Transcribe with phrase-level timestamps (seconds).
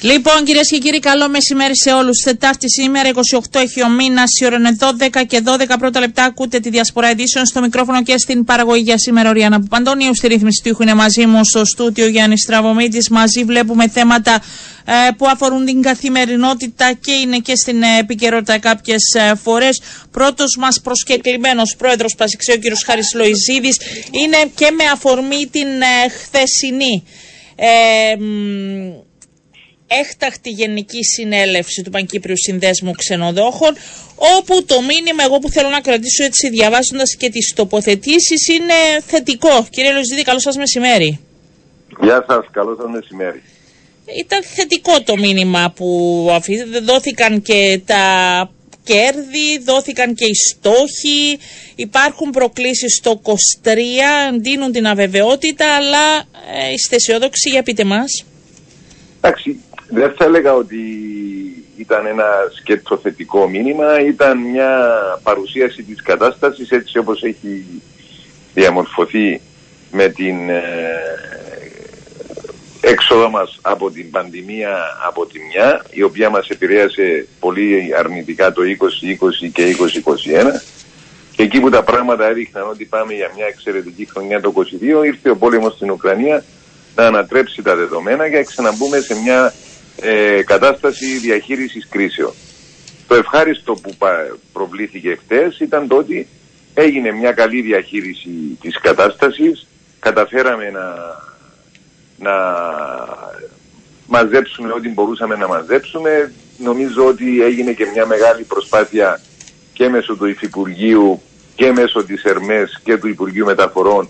[0.00, 2.18] Λοιπόν, κυρίες και κύριοι, καλό μεσημέρι σε όλους.
[2.24, 6.24] Τετάρτη σήμερα, 28 έχει ο μήνας, η ώρα είναι 12 και 12 πρώτα λεπτά.
[6.24, 9.28] Ακούτε τη διασπορά ειδήσεων στο μικρόφωνο και στην παραγωγή για σήμερα.
[9.28, 13.12] Ο Ριάννα Παντώνιου, στη ρύθμιση του ήχου είναι μαζί μου στο στούτιο Γιάννης Στραβωμίτη.
[13.12, 14.42] Μαζί βλέπουμε θέματα
[14.84, 19.80] ε, που αφορούν την καθημερινότητα και είναι και στην ε, επικαιρότητα κάποιες ε, φορές.
[20.10, 22.84] Πρώτος μας προσκεκλημένος πρόεδρος Πασιξέου, ο κ.
[22.86, 23.76] Χάρης Λοϊζίδης,
[24.10, 27.04] είναι και με αφορμή την ε, χθεσινή.
[27.56, 28.16] Ε,
[29.88, 33.76] έκτακτη γενική συνέλευση του Πανκύπριου Συνδέσμου Ξενοδόχων,
[34.38, 38.74] όπου το μήνυμα εγώ που θέλω να κρατήσω έτσι διαβάζοντας και τις τοποθετήσεις είναι
[39.06, 39.66] θετικό.
[39.70, 41.20] Κύριε Λοζίδη, καλό σας μεσημέρι.
[42.00, 43.42] Γεια σας, καλό σας μεσημέρι.
[44.18, 46.26] Ήταν θετικό το μήνυμα που
[46.82, 48.04] δόθηκαν και τα
[48.84, 51.38] κέρδη, δόθηκαν και οι στόχοι,
[51.76, 53.30] υπάρχουν προκλήσεις στο 23,
[54.40, 56.18] δίνουν την αβεβαιότητα, αλλά
[56.68, 58.24] ε, είστε αισιόδοξοι, για πείτε μας.
[59.20, 60.78] Εντάξει, δεν θα έλεγα ότι
[61.76, 62.26] ήταν ένα
[62.58, 64.70] σκέτο θετικό μήνυμα, ήταν μια
[65.22, 67.64] παρουσίαση της κατάστασης έτσι όπως έχει
[68.54, 69.40] διαμορφωθεί
[69.90, 70.62] με την ε,
[72.80, 78.62] έξοδο μας από την πανδημία από τη μια, η οποία μας επηρέασε πολύ αρνητικά το
[78.62, 80.60] 2020 και 2021
[81.32, 84.52] και εκεί που τα πράγματα έδειχναν ότι πάμε για μια εξαιρετική χρονιά το
[85.02, 86.44] 2022 ήρθε ο πόλεμος στην Ουκρανία
[86.94, 89.54] να ανατρέψει τα δεδομένα και να ξαναμπούμε σε μια
[90.00, 92.32] ε, κατάσταση διαχείρισης κρίσεων.
[93.06, 93.96] Το ευχάριστο που
[94.52, 96.26] προβλήθηκε χτες ήταν το ότι
[96.74, 99.66] έγινε μια καλή διαχείριση της κατάστασης,
[100.00, 100.94] καταφέραμε να,
[102.18, 102.34] να
[104.06, 106.32] μαζέψουμε ό,τι μπορούσαμε να μαζέψουμε.
[106.58, 109.20] Νομίζω ότι έγινε και μια μεγάλη προσπάθεια
[109.72, 111.22] και μέσω του Υφυπουργείου
[111.54, 114.08] και μέσω της ΕΡΜΕΣ και του Υπουργείου Μεταφορών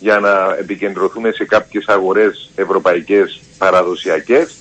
[0.00, 4.54] για να επικεντρωθούμε σε κάποιες αγορές ευρωπαϊκές παραδοσιακές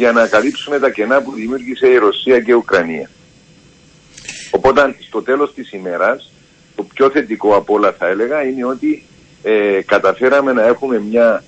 [0.00, 3.10] για να καλύψουμε τα κενά που δημιούργησε η Ρωσία και η Ουκρανία.
[4.50, 6.32] Οπότε στο τέλος της ημέρας
[6.76, 9.06] το πιο θετικό από όλα θα έλεγα είναι ότι
[9.42, 11.44] ε, καταφέραμε να έχουμε μια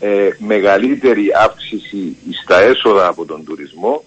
[0.00, 4.04] ε, μεγαλύτερη αύξηση στα έσοδα από τον τουρισμό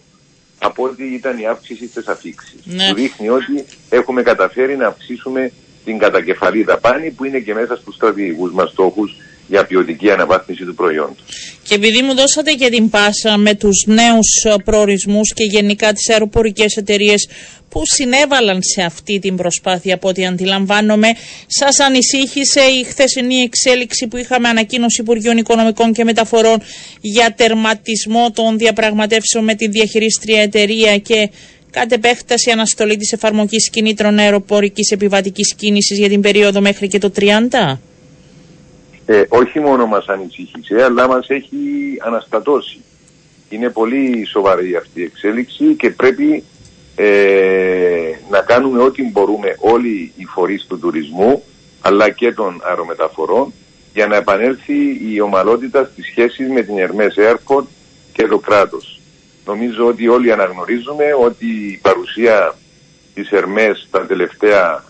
[0.59, 2.59] από ό,τι ήταν η αύξηση στις αφήξεις.
[2.63, 2.87] Ναι.
[2.87, 5.51] Που δείχνει ότι έχουμε καταφέρει να αυξήσουμε
[5.85, 9.15] την κατακεφαλή δαπάνη που είναι και μέσα στους στρατηγικούς μας στόχους
[9.47, 11.23] για ποιοτική αναβάθμιση του προϊόντος.
[11.63, 16.75] Και επειδή μου δώσατε και την πάσα με τους νέους προορισμούς και γενικά τις αεροπορικές
[16.75, 17.27] εταιρείες
[17.69, 21.07] που συνέβαλαν σε αυτή την προσπάθεια από ό,τι αντιλαμβάνομαι,
[21.47, 26.61] σας ανησύχησε η χθεσινή εξέλιξη που είχαμε ανακοίνωση Υπουργείων Οικονομικών και Μεταφορών
[27.01, 31.29] για τερματισμό των διαπραγματεύσεων με τη διαχειρίστρια εταιρεία και
[31.71, 37.11] κατ' επέκταση αναστολή της εφαρμογής κινήτρων αεροπορικής επιβατικής κίνησης για την περίοδο μέχρι και το
[37.19, 37.77] 30
[39.05, 41.57] ε, όχι μόνο μας ανησύχησε, αλλά μας έχει
[42.01, 42.81] αναστατώσει.
[43.49, 46.43] Είναι πολύ σοβαρή αυτή η εξέλιξη και πρέπει
[46.95, 51.43] ε, να κάνουμε ό,τι μπορούμε όλοι οι φορείς του τουρισμού,
[51.81, 53.53] αλλά και των αερομεταφορών,
[53.93, 57.63] για να επανέλθει η ομαλότητα στις σχέσεις με την Ερμές Airport
[58.13, 58.99] και το κράτος.
[59.45, 62.55] Νομίζω ότι όλοι αναγνωρίζουμε ότι η παρουσία
[63.13, 64.83] της Ερμές τα τελευταία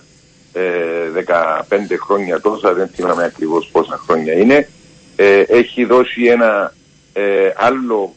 [0.53, 4.69] 15 ε, χρόνια τόσα, δεν θυμάμαι ακριβώς πόσα χρόνια είναι,
[5.15, 6.73] ε, έχει δώσει ένα
[7.13, 8.13] ε, άλλο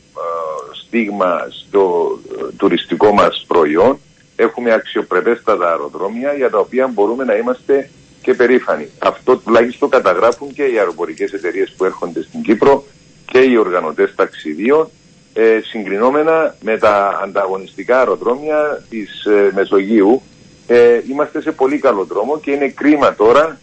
[0.73, 2.09] στίγμα στο
[2.57, 3.99] τουριστικό μας προϊόν.
[4.37, 7.91] Έχουμε αξιοπρεπέστατα αεροδρόμια για τα οποία μπορούμε να είμαστε
[8.23, 8.89] και περήφανοι.
[8.99, 12.85] Αυτό τουλάχιστον καταγράφουν και οι αεροπορικές εταιρείες που έρχονται στην Κύπρο
[13.25, 14.91] και οι οργανωτές ταξιδίων
[15.33, 20.23] ε, συγκρινόμενα με τα ανταγωνιστικά αεροδρόμια της Μεσογείου
[20.67, 23.61] ε, είμαστε σε πολύ καλό δρόμο και είναι κρίμα τώρα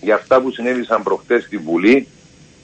[0.00, 2.06] για αυτά που συνέβησαν προχτές στη Βουλή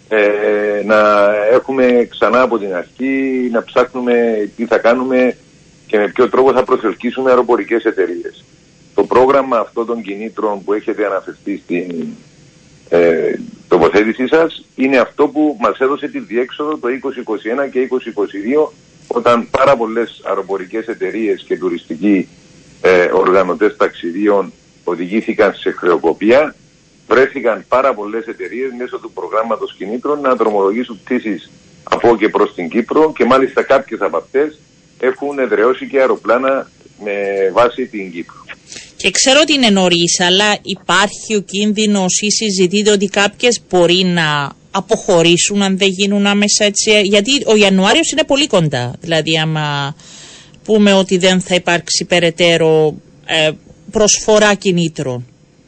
[0.09, 5.37] ε, να έχουμε ξανά από την αρχή να ψάχνουμε τι θα κάνουμε
[5.87, 8.44] και με ποιο τρόπο θα προσελκύσουμε αεροπορικές εταιρείες.
[8.94, 12.06] Το πρόγραμμα αυτό των κινήτρων που έχετε αναφερθεί στην
[12.88, 13.34] ε,
[13.69, 16.88] τοποθέτησή σας είναι αυτό που μας έδωσε τη διέξοδο το
[17.67, 17.88] 2021 και
[18.67, 18.73] 2022
[19.06, 22.28] όταν πάρα πολλές αεροπορικές εταιρείες και τουριστικοί
[22.80, 24.52] ε, οργανωτές ταξιδίων
[24.84, 26.54] οδηγήθηκαν σε χρεοκοπία.
[27.08, 31.50] Βρέθηκαν πάρα πολλές εταιρείες μέσω του προγράμματος κινήτρων να δρομολογήσουν πτήσεις
[31.82, 34.58] από και προς την Κύπρο και μάλιστα κάποιες από αυτές
[35.00, 36.70] έχουν εδραιώσει και αεροπλάνα
[37.04, 37.14] με
[37.52, 38.44] βάση την Κύπρο.
[38.96, 44.50] Και ξέρω ότι είναι νωρίς, αλλά υπάρχει ο κίνδυνος ή συζητείτε ότι κάποιες μπορεί να
[44.70, 47.00] αποχωρήσουν αν δεν γίνουν άμεσα έτσι.
[47.00, 48.94] Γιατί ο Ιανουάριος είναι πολύ κοντά.
[49.00, 49.96] Δηλαδή, άμα
[50.69, 52.94] πούμε ότι δεν θα υπάρξει περαιτέρω
[53.26, 53.50] ε,
[53.91, 55.26] προσφορά κινήτρων.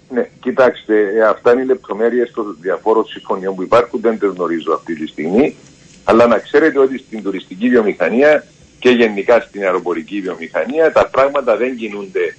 [0.08, 4.72] Ναι, κοιτάξτε, ε, αυτά είναι οι λεπτομέρειες των διαφόρων συμφωνιών που υπάρχουν, δεν τις γνωρίζω
[4.72, 5.56] αυτή τη στιγμή.
[6.04, 8.44] Αλλά να ξέρετε ότι στην τουριστική βιομηχανία
[8.78, 12.34] και γενικά στην αεροπορική βιομηχανία τα πράγματα δεν κινούνται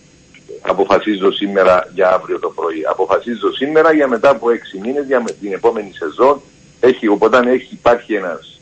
[0.62, 2.82] αποφασίζω σήμερα για αύριο το πρωί.
[2.90, 6.42] Αποφασίζω σήμερα για μετά από έξι μήνες για την επόμενη σεζόν.
[6.80, 8.60] Έχει, οπότε έχει, υπάρχει ένας,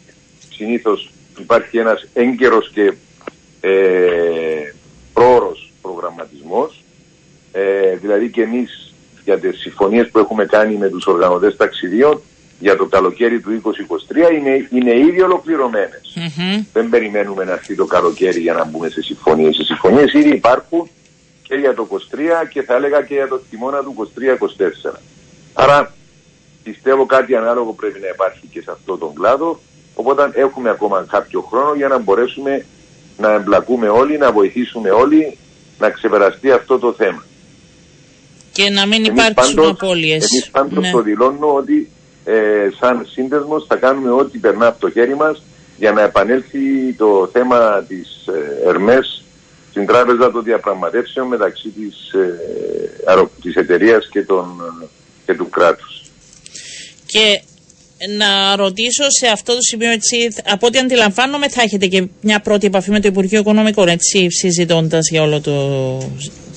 [0.50, 2.94] συνήθως υπάρχει ένας έγκαιρος και
[3.61, 4.73] ε,
[5.13, 6.83] πρόωρος προγραμματισμός.
[7.51, 12.21] Ε, δηλαδή και εμείς για τις συμφωνίες που έχουμε κάνει με τους οργανωτές ταξιδίων
[12.59, 15.21] για το καλοκαίρι του 2023 είναι, είναι ήδη
[16.73, 19.57] Δεν περιμένουμε να έρθει το καλοκαίρι για να μπούμε σε συμφωνίες.
[19.57, 20.89] Οι συμφωνίες ήδη υπάρχουν
[21.44, 24.11] και για το 23 και θα έλεγα και για το χειμώνα του
[24.91, 25.00] 23-24.
[25.53, 25.94] Άρα
[26.63, 29.59] πιστεύω κάτι ανάλογο πρέπει να υπάρχει και σε αυτό τον κλάδο.
[29.94, 32.65] Οπότε έχουμε ακόμα κάποιο χρόνο για να μπορέσουμε
[33.19, 35.38] να εμπλακούμε όλοι, να βοηθήσουμε όλοι
[35.80, 37.24] να ξεπεραστεί αυτό το θέμα.
[38.51, 40.31] Και να μην υπάρξουν απώλειες.
[40.31, 40.92] Εμείς πάντως ναι.
[40.92, 41.89] το δηλώνω ότι
[42.25, 45.44] ε, σαν σύνδεσμος θα κάνουμε ό,τι περνά από το χέρι μας
[45.77, 49.24] για να επανέλθει το θέμα της ε, ΕΡΜΕΣ
[49.69, 54.25] στην τράπεζα των διαπραγματεύσεων μεταξύ της, ε, της εταιρείας και,
[55.25, 56.01] και του κράτους.
[57.06, 57.42] Και
[58.18, 62.66] να ρωτήσω σε αυτό το σημείο, έτσι, από ό,τι αντιλαμβάνομαι, θα έχετε και μια πρώτη
[62.68, 65.98] επαφή με το Υπουργείο Οικονομικών, έτσι, συζητώντας για όλο το,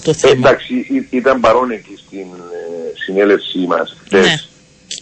[0.05, 0.33] το θέμα.
[0.33, 4.35] εντάξει, ήταν παρόν εκεί στην ε, συνέλευσή μας ναι.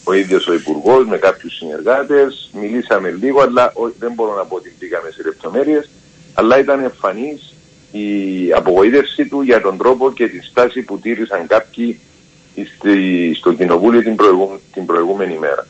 [0.04, 4.74] ο ίδιος ο Υπουργός με κάποιους συνεργάτες, μιλήσαμε λίγο, αλλά δεν μπορώ να πω ότι
[4.78, 5.90] πήγαμε σε λεπτομέρειες,
[6.34, 7.54] αλλά ήταν εμφανής
[7.92, 8.08] η
[8.52, 12.00] απογοήτευση του για τον τρόπο και τη στάση που τήρησαν κάποιοι
[13.36, 14.16] στο Κοινοβούλιο την,
[14.72, 15.66] την προηγούμενη μέρα.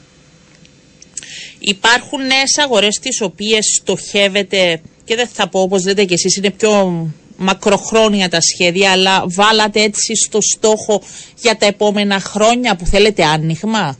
[1.60, 6.50] Υπάρχουν νέες αγορές τις οποίες στοχεύετε και δεν θα πω όπως λέτε και εσείς είναι
[6.50, 11.02] πιο μακροχρόνια τα σχέδια αλλά βάλατε έτσι στο στόχο
[11.36, 13.96] για τα επόμενα χρόνια που θέλετε άνοιγμα;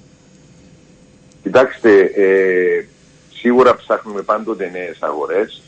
[1.43, 2.85] Κοιτάξτε, ε,
[3.35, 5.63] σίγουρα ψάχνουμε πάντοτε νέες αγορές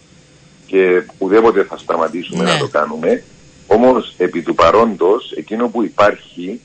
[0.66, 2.58] και ουδέποτε θα σταματήσουμε να ναι.
[2.58, 3.22] το κάνουμε.
[3.66, 6.60] Όμως επί του παρόντος εκείνο που υπάρχει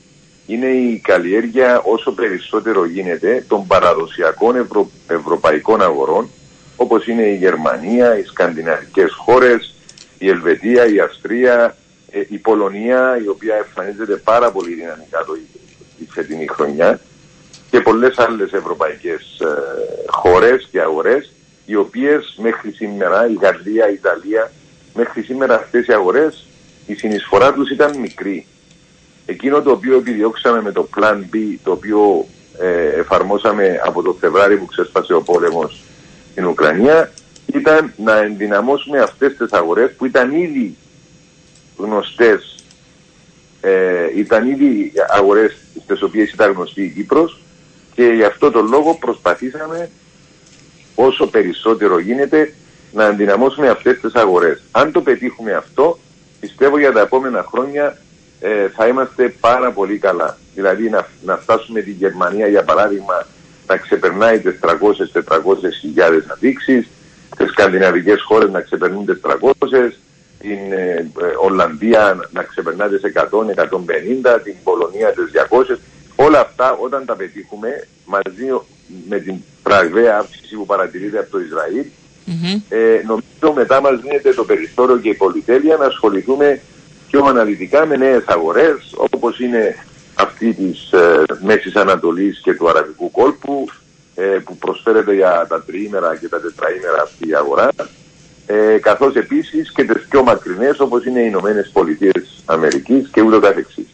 [0.48, 4.68] είναι η καλλιέργεια όσο περισσότερο γίνεται των παραδοσιακών
[5.06, 6.28] ευρωπαϊκών αγορών
[6.76, 9.74] όπως είναι η Γερμανία, οι σκανδιναβικές χώρες,
[10.18, 11.76] η Ελβετία, η Αυστρία,
[12.10, 15.36] ε, η Πολωνία η οποία εμφανίζεται πάρα πολύ δυναμικά το,
[15.98, 17.00] η φετινή χρονιά
[17.70, 19.46] και πολλές άλλες ευρωπαϊκές ε,
[20.06, 21.32] χώρες και αγορές
[21.66, 24.52] οι οποίες μέχρι σήμερα, η Γαλλία, η Ιταλία,
[24.94, 26.46] μέχρι σήμερα αυτές οι αγορές
[26.86, 28.46] η συνεισφορά τους ήταν μικρή.
[29.30, 32.26] Εκείνο το οποίο επιδιώξαμε με το Plan B, το οποίο
[32.58, 35.80] ε, εφαρμόσαμε από το Φεβράρι που ξέσπασε ο πόλεμος
[36.30, 37.12] στην Ουκρανία,
[37.46, 40.76] ήταν να ενδυναμώσουμε αυτές τις αγορές που ήταν ήδη
[41.76, 42.64] γνωστές,
[43.60, 47.40] ε, ήταν ήδη αγορές στις οποίες ήταν γνωστή η Κύπρος
[47.94, 49.90] και γι' αυτό το λόγο προσπαθήσαμε
[50.94, 52.54] όσο περισσότερο γίνεται
[52.92, 54.62] να ενδυναμώσουμε αυτές τις αγορές.
[54.70, 55.98] Αν το πετύχουμε αυτό,
[56.40, 57.98] πιστεύω για τα επόμενα χρόνια
[58.40, 60.38] ε, θα είμαστε πάρα πολύ καλά.
[60.54, 63.26] Δηλαδή να, να φτάσουμε τη Γερμανία για παράδειγμα
[63.66, 64.70] να ξεπερνάει τις 300-400
[65.80, 66.88] χιλιάδες αδείξεις,
[67.36, 69.92] τις σκανδιναβικές χώρες να ξεπερνούν τις 300,
[70.38, 75.30] την ε, ε, Ολλανδία να ξεπερνά τις 100-150, την Πολωνία τις
[75.74, 75.78] 200.
[76.16, 78.46] Όλα αυτά όταν τα πετύχουμε μαζί
[79.08, 81.84] με την πραγβαία αύξηση που παρατηρείται από το Ισραήλ,
[82.68, 86.60] ε, νομίζω μετά μας δίνεται το περιθώριο και η πολυτέλεια να ασχοληθούμε
[87.10, 89.76] πιο αναλυτικά με νέες αγορές όπως είναι
[90.14, 93.66] αυτή της ε, Μέσης Ανατολής και του Αραβικού κόλπου
[94.14, 97.68] ε, που προσφέρεται για τα τριήμερα και τα τετραήμερα αυτή η αγορά
[98.46, 103.40] ε, καθώς επίσης και τις πιο μακρινές όπως είναι οι Ηνωμένες Πολιτείες Αμερικής και ούτω
[103.40, 103.86] καθεξής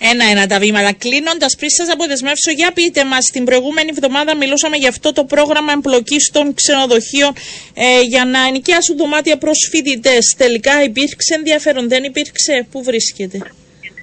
[0.00, 0.92] ένα-ένα τα βήματα.
[0.92, 5.72] Κλείνοντας, πριν σας αποδεσμεύσω, για πείτε μας, την προηγούμενη εβδομάδα μιλούσαμε για αυτό το πρόγραμμα
[5.72, 7.32] εμπλοκή των ξενοδοχείων
[7.74, 10.34] ε, για να ενοικιάσουν δωμάτια προς φοιτητές.
[10.36, 13.38] Τελικά υπήρξε ενδιαφέρον, δεν υπήρξε; Πού βρίσκεται;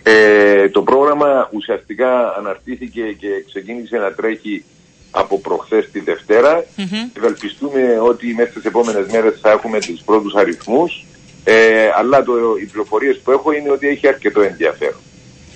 [0.03, 4.63] Ε, το πρόγραμμα ουσιαστικά αναρτήθηκε και ξεκίνησε να τρέχει
[5.11, 6.63] από προχθές τη Δευτέρα.
[6.63, 7.17] Mm-hmm.
[7.17, 11.05] Ευελπιστούμε ότι μέσα στις επόμενες μέρες θα έχουμε τους πρώτους αριθμούς.
[11.43, 15.01] Ε, αλλά το, οι πληροφορίες που έχω είναι ότι έχει αρκετό ενδιαφέρον.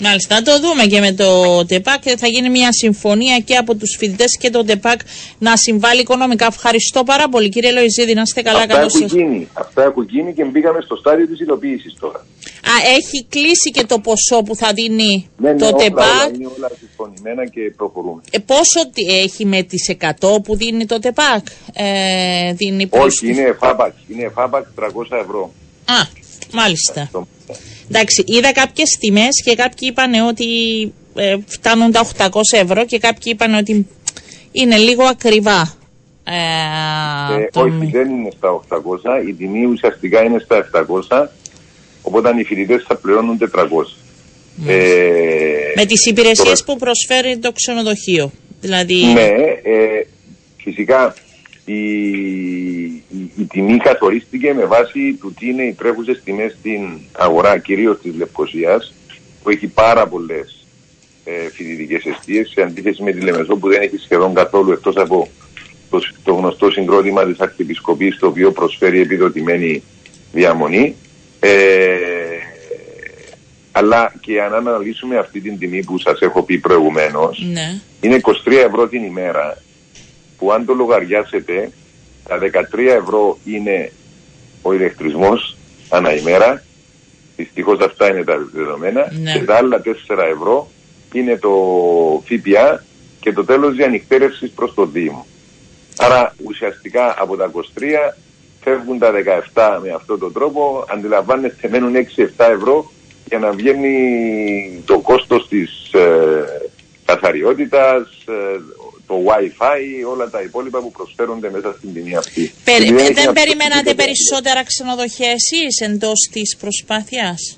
[0.03, 2.03] Μάλιστα, θα το δούμε και με το ΤΕΠΑΚ.
[2.17, 5.00] Θα γίνει μια συμφωνία και από τους φοιτητές και το ΤΕΠΑΚ
[5.38, 6.46] να συμβάλλει οικονομικά.
[6.46, 8.13] Ευχαριστώ πάρα πολύ, κύριε Λοϊζίδη.
[8.13, 9.48] Να είστε καλά, Αυτά έχουν γίνει.
[9.53, 12.25] Αυτά έχουν γίνει και μπήκαμε στο στάδιο της υλοποίησης τώρα.
[12.72, 16.50] Α, έχει κλείσει και το ποσό που θα δίνει ναι, το ναι, ΤΕΠΑΚ; Όλα, είναι
[16.58, 18.22] όλα συμφωνημένα και προχωρούμε.
[18.31, 18.79] Ε, πόσο
[19.24, 23.93] έχει με τις 100 που δίνει το ΤΕΠΑΚ, ε, δίνει Όχι, είναι ΦΑΠΑΚ.
[24.08, 25.51] Είναι ΦΑΠΑΚ 300 ευρώ.
[26.00, 26.19] Α,
[26.51, 27.10] Μάλιστα.
[27.89, 30.48] Εντάξει, είδα κάποιες τιμές και κάποιοι είπαν ότι
[31.15, 33.88] ε, φτάνουν τα 800 ευρώ και κάποιοι είπαν ότι
[34.51, 35.75] είναι λίγο ακριβά.
[36.24, 39.27] Ε, ε, όχι, δεν είναι στα 800.
[39.27, 40.69] Η τιμή ουσιαστικά είναι στα
[41.10, 41.27] 700.
[42.01, 43.67] Οπότε οι φοιτητές θα πληρώνουν 400.
[44.67, 44.74] Ε,
[45.75, 48.31] με τις υπηρεσίες που προσφέρει το ξενοδοχείο.
[48.62, 49.05] Δηλαδή...
[49.13, 49.27] Ναι,
[49.63, 50.07] ε,
[50.57, 51.13] φυσικά
[51.71, 53.03] η,
[53.37, 58.15] η, τιμή καθορίστηκε με βάση του τι είναι οι τρέχουσες τιμές στην αγορά, κυρίως της
[58.15, 58.93] Λευκοσίας,
[59.43, 60.65] που έχει πάρα πολλές
[61.23, 65.27] ε, φοιτητικές αιστείες, σε αντίθεση με τη Λεμεσό που δεν έχει σχεδόν καθόλου, εκτός από
[65.89, 69.83] το, το γνωστό συγκρότημα της Αρχιεπισκοπής, το οποίο προσφέρει επιδοτημένη
[70.31, 70.95] διαμονή.
[71.39, 71.95] Ε,
[73.71, 77.79] αλλά και αν αναλύσουμε αυτή την τιμή που σας έχω πει προηγουμένως, ναι.
[78.01, 78.31] είναι 23
[78.67, 79.57] ευρώ την ημέρα,
[80.41, 81.71] που αν το λογαριάσετε,
[82.27, 82.39] τα
[82.74, 83.91] 13 ευρώ είναι
[84.62, 85.57] ο ηλεκτρισμός
[85.89, 86.63] ανά ημέρα,
[87.36, 89.33] δυστυχώς αυτά είναι τα δεδομένα, ναι.
[89.33, 90.69] και τα άλλα 4 ευρώ
[91.13, 91.51] είναι το
[92.25, 92.83] ΦΠΑ
[93.19, 95.25] και το τέλος διανυκτέρευσης προς το Δήμο.
[95.98, 97.60] Άρα ουσιαστικά από τα 23
[98.63, 99.12] φεύγουν τα
[99.53, 102.91] 17 με αυτόν τον τρόπο, αντιλαμβάνεστε μένουν 6-7 ευρώ
[103.25, 106.71] για να βγαίνει το κόστος της ε,
[107.05, 108.60] καθαριότητας, ε,
[109.11, 112.53] το Wi-Fi, όλα τα υπόλοιπα που προσφέρονται μέσα στην τιμή αυτή.
[113.13, 117.57] δεν περιμένατε περισσότερα ξενοδοχεία εσείς εντός της προσπάθειας.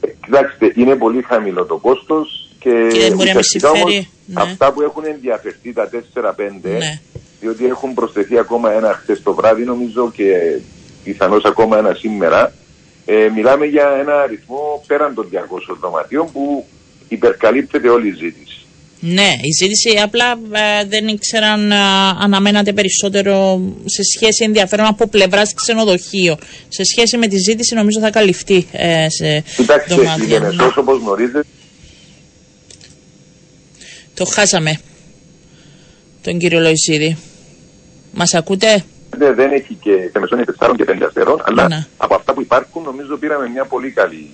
[0.00, 3.92] Ε, κοιτάξτε, είναι πολύ χαμηλό το κόστος και, και ουσιαστικά όμως
[4.26, 4.42] ναι.
[4.42, 5.92] αυτά που έχουν ενδιαφερθεί τα 4-5
[6.62, 7.00] ναι.
[7.40, 10.58] διότι έχουν προσθεθεί ακόμα ένα χθες το βράδυ νομίζω και
[11.04, 12.52] πιθανώς ακόμα ένα σήμερα
[13.04, 16.66] ε, μιλάμε για ένα αριθμό πέραν των 200 δωματίων που
[17.08, 18.63] υπερκαλύπτεται όλη η ζήτηση.
[19.06, 21.76] Ναι, η ζήτηση απλά ε, δεν ήξεραν ε,
[22.20, 26.38] αναμένατε περισσότερο σε σχέση ενδιαφέρον από πλευράς ξενοδοχείο.
[26.68, 30.38] Σε σχέση με τη ζήτηση νομίζω θα καλυφθεί ε, σε Κοιτάξτε, δωμάτια.
[30.40, 30.46] Ναι.
[30.76, 31.44] όπως γνωρίζετε.
[34.14, 34.80] Το χάσαμε
[36.22, 37.16] τον κύριο Λοϊσίδη.
[38.12, 38.84] Μας ακούτε;
[39.16, 41.86] δεν έχει και μεσόνια 4 και 5 αστέρων, αλλά ναι.
[41.96, 44.30] από αυτά που υπάρχουν νομίζω πήραμε μια πολύ καλή.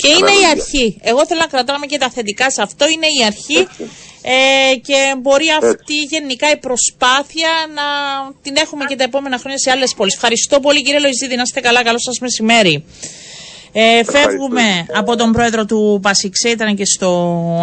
[0.00, 0.98] Και είναι η αρχή.
[1.02, 2.88] Εγώ θέλω να κρατάμε και τα θετικά σε αυτό.
[2.88, 3.66] Είναι η αρχή.
[4.22, 7.82] Ε, και μπορεί αυτή γενικά η προσπάθεια να
[8.42, 10.14] την έχουμε και τα επόμενα χρόνια σε άλλες πόλεις.
[10.14, 11.36] Ευχαριστώ πολύ κύριε Λοϊζίδη.
[11.36, 11.82] Να είστε καλά.
[11.82, 12.84] Καλό σας μεσημέρι.
[13.72, 17.08] Ε, φεύγουμε από τον πρόεδρο του Πασιξέ, ήταν και στο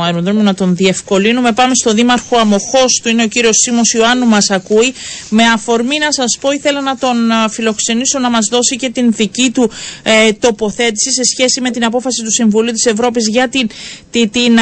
[0.04, 1.52] αεροδρόμιο να τον διευκολύνουμε.
[1.52, 4.94] Πάμε στο δήμαρχο Αμοχώστου, είναι ο κύριος Σίμω Ιωάννου, μας ακούει.
[5.30, 7.18] Με αφορμή να σας πω, ήθελα να τον
[7.50, 9.72] φιλοξενήσω να μας δώσει και την δική του
[10.04, 13.70] ε, τοποθέτηση σε σχέση με την απόφαση του Συμβουλίου της Ευρώπης για την,
[14.12, 14.58] την, την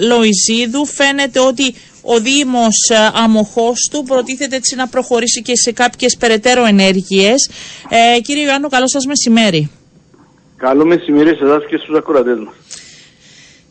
[0.00, 0.86] Λοϊζίδου.
[0.86, 7.50] Φαίνεται ότι ο Δήμος Αμοχώστου προτίθεται έτσι να προχωρήσει και σε κάποιες περαιτέρω ενέργειες.
[7.88, 9.70] Ε, κύριε Ιωάννου, καλό σας μεσημέρι.
[10.56, 12.54] Καλό μεσημέρι σε εσάς και στους ακροατές μας.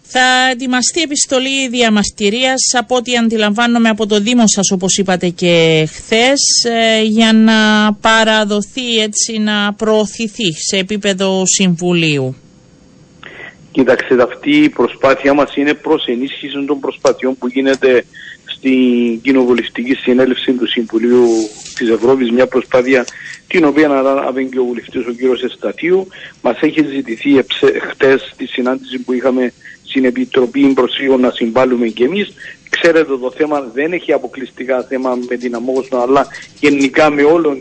[0.08, 6.42] Θα ετοιμαστεί επιστολή διαμαστηρίας από ό,τι αντιλαμβάνομαι από το Δήμο σας όπως είπατε και χθες
[6.64, 12.36] ε, για να παραδοθεί έτσι να προωθηθεί σε επίπεδο Συμβουλίου.
[13.72, 18.06] Κοιτάξτε αυτή η προσπάθεια μας είναι προς ενίσχυση των προσπαθειών που γίνεται
[18.58, 21.28] στην κοινοβουλευτική συνέλευση του Συμβουλίου
[21.76, 23.06] της Ευρώπης μια προσπάθεια
[23.48, 26.08] την οποία αναλάβει και ο βουλευτής ο κύριος Εστατίου
[26.42, 27.46] μας έχει ζητηθεί
[27.90, 32.34] χτες στη συνάντηση που είχαμε στην Επιτροπή Προσφύγων να συμβάλλουμε και εμείς.
[32.70, 36.28] Ξέρετε το θέμα δεν έχει αποκλειστικά θέμα με την αμόγωστο αλλά
[36.60, 37.58] γενικά με όλο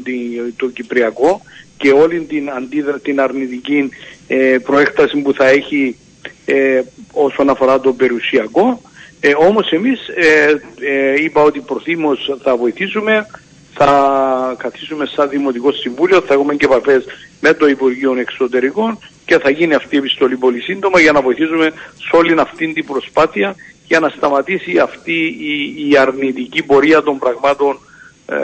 [0.56, 1.42] το Κυπριακό
[1.76, 3.88] και όλη την, αντίδρα, την αρνητική
[4.26, 5.96] ε, προέκταση που θα έχει
[6.44, 6.82] ε,
[7.12, 8.80] όσον αφορά το περιουσιακό
[9.26, 13.26] ε, όμως εμείς ε, ε, είπα ότι προθήμως θα βοηθήσουμε,
[13.74, 17.04] θα καθίσουμε σαν Δημοτικό Συμβούλιο, θα έχουμε και επαφές
[17.40, 21.72] με το Υπουργείο Εξωτερικών και θα γίνει αυτή η επιστολή πολύ σύντομα για να βοηθήσουμε
[21.94, 23.54] σε όλη αυτή την προσπάθεια
[23.86, 27.78] για να σταματήσει αυτή η, η αρνητική πορεία των πραγμάτων
[28.26, 28.36] ε,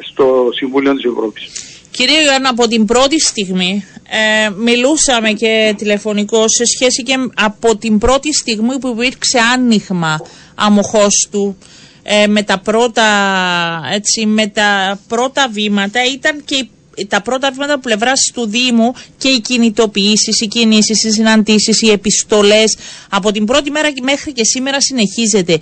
[0.00, 1.71] στο Συμβούλιο της Ευρώπης.
[1.92, 7.98] Κύριε Ιωάννα, από την πρώτη στιγμή ε, μιλούσαμε και τηλεφωνικό σε σχέση και από την
[7.98, 10.20] πρώτη στιγμή που υπήρξε άνοιγμα
[10.54, 11.56] αμοχώστου
[12.02, 13.04] ε, με, τα πρώτα,
[13.92, 16.66] έτσι, με τα πρώτα βήματα ήταν και
[17.08, 21.90] τα πρώτα βήματα από πλευράς του Δήμου και οι κινητοποιήσεις, οι κινήσεις, οι συναντήσεις, οι
[21.90, 22.76] επιστολές
[23.10, 25.58] από την πρώτη μέρα μέχρι και σήμερα συνεχίζεται.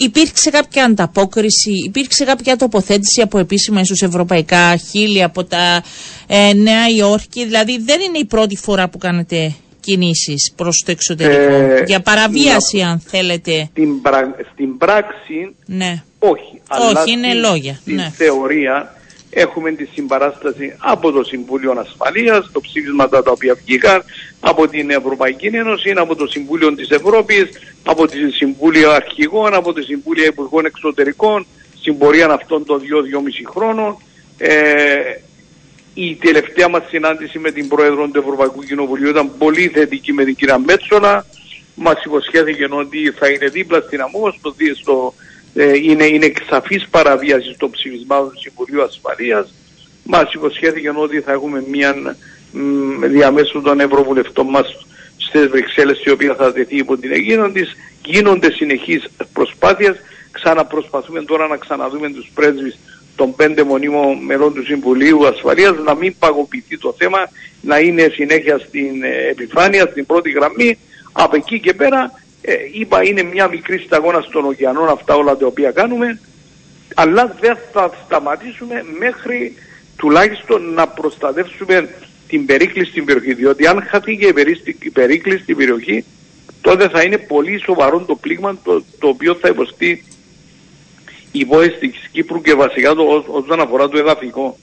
[0.00, 5.82] Υπήρξε κάποια ανταπόκριση, υπήρξε κάποια τοποθέτηση από επίσημα ίσως ευρωπαϊκά χείλη από τα
[6.26, 11.54] ε, Νέα Υόρκη; Δηλαδή δεν είναι η πρώτη φορά που κάνετε κινήσεις προς το εξωτερικό;
[11.54, 13.68] Ε, για παραβίαση αν θέλετε.
[13.70, 13.88] Στην,
[14.52, 16.02] στην πράξη ναι.
[16.18, 16.60] όχι.
[16.96, 17.78] Όχι, είναι λόγια.
[17.80, 18.12] Στην ναι.
[18.16, 18.97] θεωρία
[19.30, 24.02] έχουμε τη συμπαράσταση από το Συμβούλιο Ασφαλείας, το ψήφισμα τα οποία βγήκαν,
[24.40, 27.48] από την Ευρωπαϊκή Ένωση, από το Συμβούλιο της Ευρώπης,
[27.84, 31.46] από το Συμβούλιο Αρχηγών, από το Συμβούλιο Υπουργών Εξωτερικών,
[31.78, 32.84] στην πορεία αυτών των 2-2,5
[33.50, 33.96] χρόνων.
[34.38, 34.54] Ε,
[35.94, 40.34] η τελευταία μας συνάντηση με την Πρόεδρο του Ευρωπαϊκού Κοινοβουλίου ήταν πολύ θετική με την
[40.34, 41.24] κυρία Μέτσονα.
[41.74, 45.27] Μας υποσχέθηκε ότι θα είναι δίπλα στην ΑΜΟ, στο, στο, ε,
[45.64, 49.54] είναι, είναι σαφής παραβίαση των ψηφισμάτων του Συμβουλίου Ασφαλείας.
[50.04, 52.16] Μας υποσχέθηκε ότι θα έχουμε μια
[53.00, 54.86] διαμέσου των Ευρωβουλευτών μας
[55.16, 57.76] στις Βρυξέλλες η οποία θα δεθεί υπό την αιγύδα της.
[58.04, 59.96] Γίνονται συνεχείς προσπάθειες.
[60.30, 62.78] Ξαναπροσπαθούμε τώρα να ξαναδούμε τους πρέσβεις
[63.16, 67.18] των πέντε μονίμων μελών του Συμβουλίου Ασφαλείας να μην παγωπηθεί το θέμα,
[67.60, 70.78] να είναι συνέχεια στην ε, επιφάνεια, στην πρώτη γραμμή.
[71.12, 75.46] Από εκεί και πέρα ε, είπα είναι μια μικρή σταγόνα στον ωκεανό αυτά όλα τα
[75.46, 76.20] οποία κάνουμε
[76.94, 79.54] αλλά δεν θα σταματήσουμε μέχρι
[79.96, 81.88] τουλάχιστον να προστατεύσουμε
[82.28, 84.26] την περίκλειστη στην περιοχή διότι αν χαθεί και
[84.80, 86.04] η περίκλειστη στην περιοχή
[86.60, 90.04] τότε θα είναι πολύ σοβαρό το πλήγμα το, το οποίο θα υποστεί
[91.32, 94.58] η υπόθεση της Κύπρου και βασικά το, όσον αφορά το εδαφικό.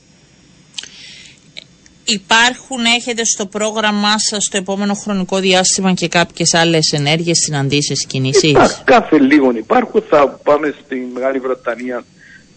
[2.05, 8.81] Υπάρχουν, έχετε στο πρόγραμμά σας το επόμενο χρονικό διάστημα και κάποιες άλλες ενέργειες, συναντήσεις, κινήσεις;
[8.83, 10.03] Κάθε λίγο υπάρχουν.
[10.09, 12.03] Θα πάμε στη Μεγάλη Βρετανία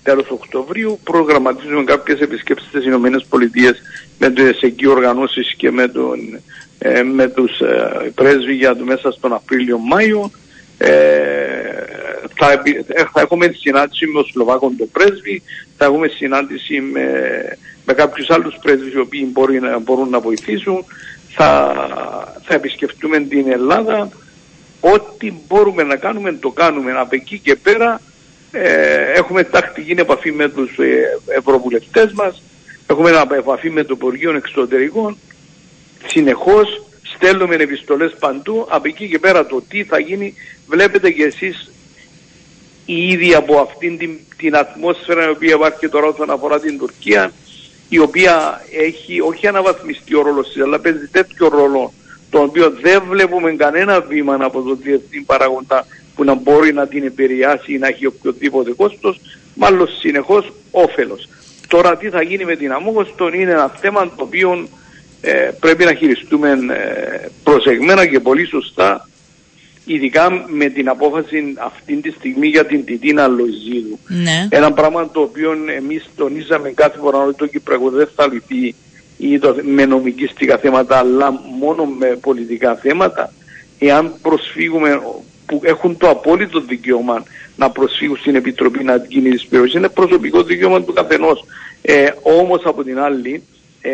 [0.03, 0.99] τέλος Οκτωβρίου.
[1.05, 3.83] Προγραμματίζουμε κάποιες επισκέψεις στις Ηνωμένες Πολιτείες
[4.19, 6.19] με τι εκεί οργανώσεις και με, τον,
[6.79, 10.31] ε, με τους ε, πρέσβοι για το μέσα στον Απρίλιο-Μάιο.
[10.79, 10.89] Ε,
[12.37, 15.43] θα, ε, θα έχουμε συνάντηση με τον Σλοβάκο τον πρέσβη,
[15.77, 17.03] θα έχουμε συνάντηση με,
[17.89, 20.85] με κάποιους άλλους πρέσβεις οι οποίοι μπορεί να, μπορούν να βοηθήσουν,
[21.29, 21.75] θα,
[22.45, 24.09] θα επισκεφτούμε την Ελλάδα,
[24.81, 26.93] ό,τι μπορούμε να κάνουμε το κάνουμε.
[26.93, 28.01] Από εκεί και πέρα
[28.53, 32.43] ε, έχουμε τακτική επαφή με τους ε, ευρωβουλευτές μας,
[32.87, 35.17] έχουμε επαφή με το Υπουργείο Εξωτερικών,
[36.07, 40.35] συνεχώς στέλνουμε επιστολές παντού, από εκεί και πέρα το τι θα γίνει
[40.67, 41.71] βλέπετε και εσείς
[42.85, 47.33] ήδη από αυτήν την, την ατμόσφαιρα η οποία υπάρχει τώρα όσον αφορά την Τουρκία
[47.89, 51.93] η οποία έχει όχι αναβαθμιστεί ο ρόλος της αλλά παίζει τέτοιο ρόλο
[52.31, 57.05] το οποίο δεν βλέπουμε κανένα βήμα από το διεθνή παραγοντά που να μπορεί να την
[57.05, 59.21] επηρεάσει ή να έχει οποιοδήποτε κόστος,
[59.55, 61.29] μάλλον συνεχώς όφελος.
[61.69, 64.69] Τώρα τι θα γίνει με την αμόχωστον είναι ένα θέμα το οποίο
[65.21, 69.09] ε, πρέπει να χειριστούμε ε, προσεγμένα και πολύ σωστά
[69.95, 73.99] ειδικά με την απόφαση αυτή τη στιγμή για την Τιτίνα Λοϊζίδου.
[74.09, 74.49] Ναι.
[74.51, 78.75] Ένα πράγμα το οποίο εμείς τονίζαμε κάθε φορά ότι το Κυπριακό δεν θα λυθεί
[79.19, 83.33] ή το, με νομικιστικά θέματα αλλά μόνο με πολιτικά θέματα
[83.79, 85.01] εάν προσφύγουμε
[85.47, 87.23] που έχουν το απόλυτο δικαίωμα
[87.57, 91.45] να προσφύγουν στην Επιτροπή να γίνει της περιοχής είναι προσωπικό δικαίωμα του καθενός.
[91.83, 93.43] Ε, όμως από την άλλη
[93.81, 93.91] ε,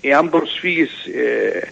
[0.00, 1.68] εάν προσφύγεις ε,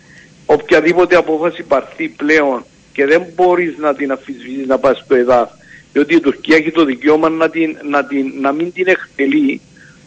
[0.46, 5.50] οποιαδήποτε απόφαση πάρθει πλέον και δεν μπορείς να την αφισβητήσεις να πας στο ΕΔΑΦ
[5.92, 9.60] διότι η Τουρκία έχει το δικαίωμα να, την, να, την, να μην την εκτελεί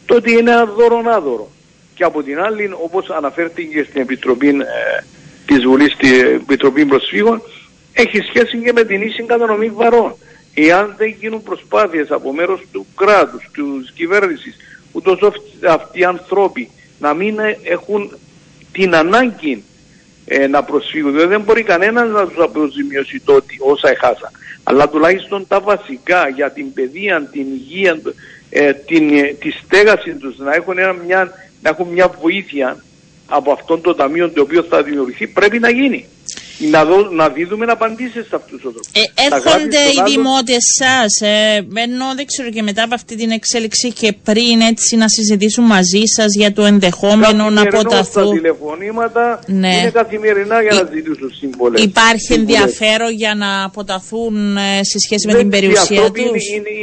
[0.07, 1.51] τότε είναι ένα δώρο άδωρο.
[1.93, 5.03] Και από την άλλη όπως αναφέρθηκε στην Επιτροπή ε,
[5.45, 7.41] της Βουλής, στην Επιτροπή Προσφύγων
[7.93, 10.15] έχει σχέση και με την ίση κατανομή βαρών.
[10.53, 14.55] Εάν δεν γίνουν προσπάθειες από μέρος του κράτους, της κυβέρνησης,
[14.91, 15.19] ούτως
[15.67, 16.69] αυτοί οι ανθρώποι
[16.99, 18.17] να μην έχουν
[18.71, 19.63] την ανάγκη
[20.29, 21.11] ε, να προσφύγουν.
[21.11, 24.31] Δηλαδή δεν μπορεί κανένας να τους αποζημιώσει τότε όσα έχασαν.
[24.63, 28.01] Αλλά τουλάχιστον τα βασικά για την παιδεία, την υγεία,
[28.49, 32.83] ε, την, ε, τη στέγαση τους να έχουν, ένα, μια, να έχουν μια βοήθεια
[33.27, 36.05] από αυτόν το ταμείο το οποίο θα δημιουργηθεί πρέπει να γίνει
[36.57, 38.89] να, δω, να δίδουμε απαντήσεις σε αυτούς τους ανθρώπους.
[38.93, 43.91] Ε, έρχονται οι δημότες σας, ε, ενώ δεν ξέρω και μετά από αυτή την εξέλιξη
[43.91, 48.29] και πριν έτσι να συζητήσουν μαζί σας για το ενδεχόμενο να αποταθούν.
[48.29, 49.75] Τα τηλεφωνήματα ναι.
[49.75, 51.83] είναι καθημερινά για να ζητήσουν σύμβολες.
[51.83, 56.23] Υπάρχει ενδιαφέρον για να αποταθούν ε, σε σχέση με την περιουσία τους;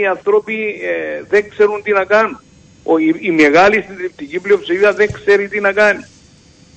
[0.00, 2.40] Οι άνθρωποι ε, δεν ξέρουν τι να κάνουν.
[2.82, 6.04] Ο, η, η μεγάλη συντριπτική πλειοψηφία δεν ξέρει τι να κάνει.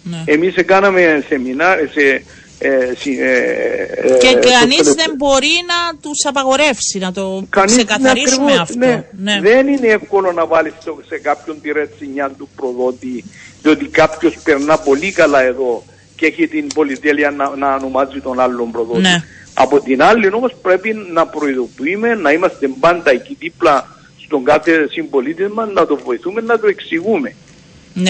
[0.04, 0.24] Ναι.
[0.26, 2.24] Εμείς κάναμε σεμινάρια, σε,
[2.60, 8.78] ε, ε, ε, και κανείς δεν μπορεί να τους απαγορεύσει, να το κανείς ξεκαθαρίσουμε αυτό.
[8.78, 9.04] Ναι.
[9.12, 9.40] Ναι.
[9.42, 10.74] Δεν είναι εύκολο να βάλεις
[11.08, 13.24] σε κάποιον τη ρετσινιά του προδότη,
[13.62, 15.84] διότι κάποιος περνά πολύ καλά εδώ
[16.16, 19.02] και έχει την πολυτέλεια να, να ονομάζει τον άλλον προδότη.
[19.02, 19.24] Ναι.
[19.54, 23.88] Από την άλλη όμως πρέπει να προειδοποιούμε, να είμαστε πάντα εκεί δίπλα
[24.26, 27.36] στον κάθε συμπολίτη μας, να το βοηθούμε, να το εξηγούμε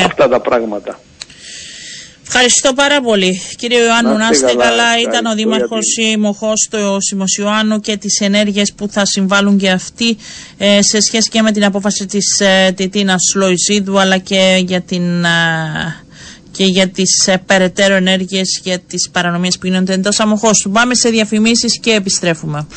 [0.05, 0.99] αυτά τα πράγματα.
[2.29, 3.41] Ευχαριστώ πάρα πολύ.
[3.57, 4.99] Κύριε Ιωάννου, να είστε καλά.
[5.01, 5.85] Ήταν ο Δήμαρχος
[6.19, 10.17] Μοχό του Σιμωσιωάννου και τις ενέργειες που θα συμβάλλουν και αυτοί
[10.57, 15.23] ε, σε σχέση και με την απόφαση της ε, Τιτίνα Λοϊζίδου αλλά και για την.
[15.23, 16.01] Ε,
[16.51, 21.09] και για τις ε, περαιτέρω ενέργειες για τις παρανομίες που γίνονται εντός αμοχώς Πάμε σε
[21.09, 22.67] διαφημίσεις και επιστρέφουμε.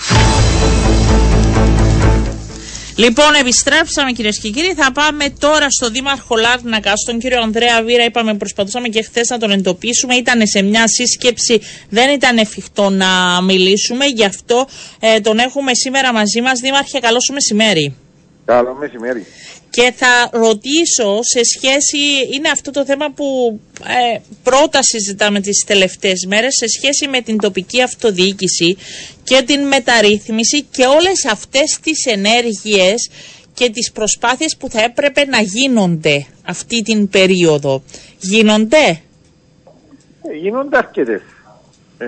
[3.05, 4.75] Λοιπόν, επιστρέψαμε κυρίες και κύριοι.
[4.75, 8.05] Θα πάμε τώρα στο Δήμαρχο Λάρνακα, στον κύριο Ανδρέα Βίρα.
[8.05, 10.15] Είπαμε, προσπαθούσαμε και χθες να τον εντοπίσουμε.
[10.15, 13.07] Ήταν σε μια σύσκεψη, δεν ήταν εφικτό να
[13.43, 14.07] μιλήσουμε.
[14.07, 14.67] Γι' αυτό
[15.01, 16.61] ε, τον έχουμε σήμερα μαζί μας.
[16.61, 17.95] Δήμαρχε, καλό σου μεσημέρι.
[18.45, 19.27] Καλό μεσημέρι.
[19.71, 21.99] Και θα ρωτήσω σε σχέση,
[22.35, 23.61] είναι αυτό το θέμα που
[24.15, 28.77] ε, πρώτα συζητάμε τις τελευταίες μέρες, σε σχέση με την τοπική αυτοδιοίκηση
[29.25, 33.11] και την μεταρρύθμιση και όλες αυτές τις ενέργειες
[33.55, 37.83] και τις προσπάθειες που θα έπρεπε να γίνονται αυτή την περίοδο.
[38.19, 39.01] Γίνονται;
[40.23, 41.21] Ε, γίνονται αρκετές.
[41.99, 42.07] Ε,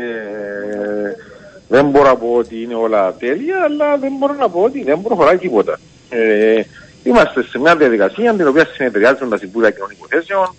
[1.68, 5.02] δεν μπορώ να πω ότι είναι όλα τέλεια, αλλά δεν μπορώ να πω ότι δεν
[5.02, 5.80] προχωράει τίποτα.
[6.08, 6.62] Ε,
[7.02, 10.54] Είμαστε σε μια διαδικασία την οποία συνεδριάζουν τα Συμβούλια Κοινωνικών Υποθέσεων,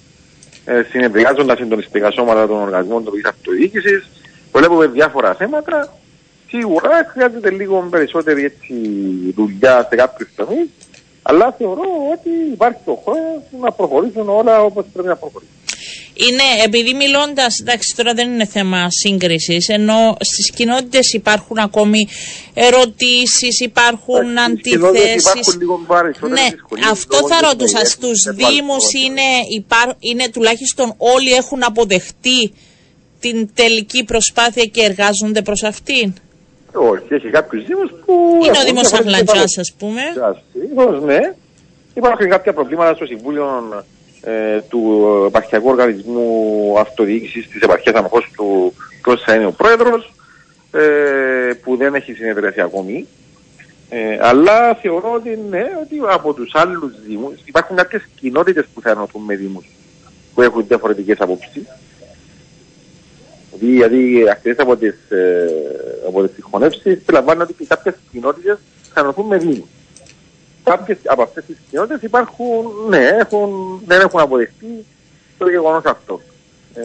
[0.66, 4.10] ε, συνεδριάζουν τα συντονιστικά σώματα των οργανισμών τοπικής αυτοδιοίκησης,
[4.52, 5.94] βλέπουμε διάφορα θέματα.
[6.48, 8.74] Σίγουρα χρειάζεται λίγο περισσότερη έτσι,
[9.36, 10.70] δουλειά σε κάποιους τομείς,
[11.22, 15.63] αλλά θεωρώ ότι υπάρχει το χρόνο να προχωρήσουν όλα όπως πρέπει να προχωρήσουν.
[16.14, 22.08] Είναι, επειδή μιλώντας, εντάξει τώρα δεν είναι θέμα σύγκρισης, ενώ στις κοινότητες υπάρχουν ακόμη
[22.54, 25.24] ερωτήσεις, υπάρχουν αντιθέσεις.
[25.24, 25.86] Υπάρχουν λίγο
[26.30, 26.48] Ναι,
[26.92, 27.86] αυτό θα ρωτούσα.
[27.86, 29.28] Στους Δήμους είναι,
[30.00, 32.54] είναι τουλάχιστον όλοι έχουν αποδεχτεί
[33.20, 36.14] την τελική προσπάθεια και εργάζονται προς αυτήν;
[36.74, 38.40] Όχι, έχει κάποιους Δήμους που.
[38.46, 40.02] Είναι ο Δήμος Αγλαντζά, ας πούμε.
[41.06, 41.20] ναι.
[41.94, 43.46] Υπάρχουν κάποια προβλήματα στο Συμβούλιο
[44.24, 50.14] ε, του επαρχιακού οργανισμού αυτοδιοίκησης της επαρχίας Αμοχώς του Κώστα είναι ο πρόεδρος
[50.72, 53.08] ε, που δεν έχει συνεδριάσει ακόμη.
[53.90, 58.90] Ε, αλλά θεωρώ ότι ναι, ότι από τους άλλους δήμους υπάρχουν κάποιες κοινότητες που θα
[58.90, 59.66] ενωθούν με δήμους
[60.34, 61.64] που έχουν διαφορετικές απόψεις.
[63.60, 65.48] Δηλαδή, αυτές από τις, ε,
[66.08, 67.02] από τις συγχωνεύσεις
[67.42, 68.58] ότι κάποιες κοινότητες
[68.94, 69.70] θα ενωθούν με δήμους
[70.64, 74.86] κάποιες από αυτές τις κοινότητες υπάρχουν, ναι, έχουν, δεν έχουν αποδεχτεί
[75.38, 76.22] το γεγονός αυτό.
[76.74, 76.84] Ε,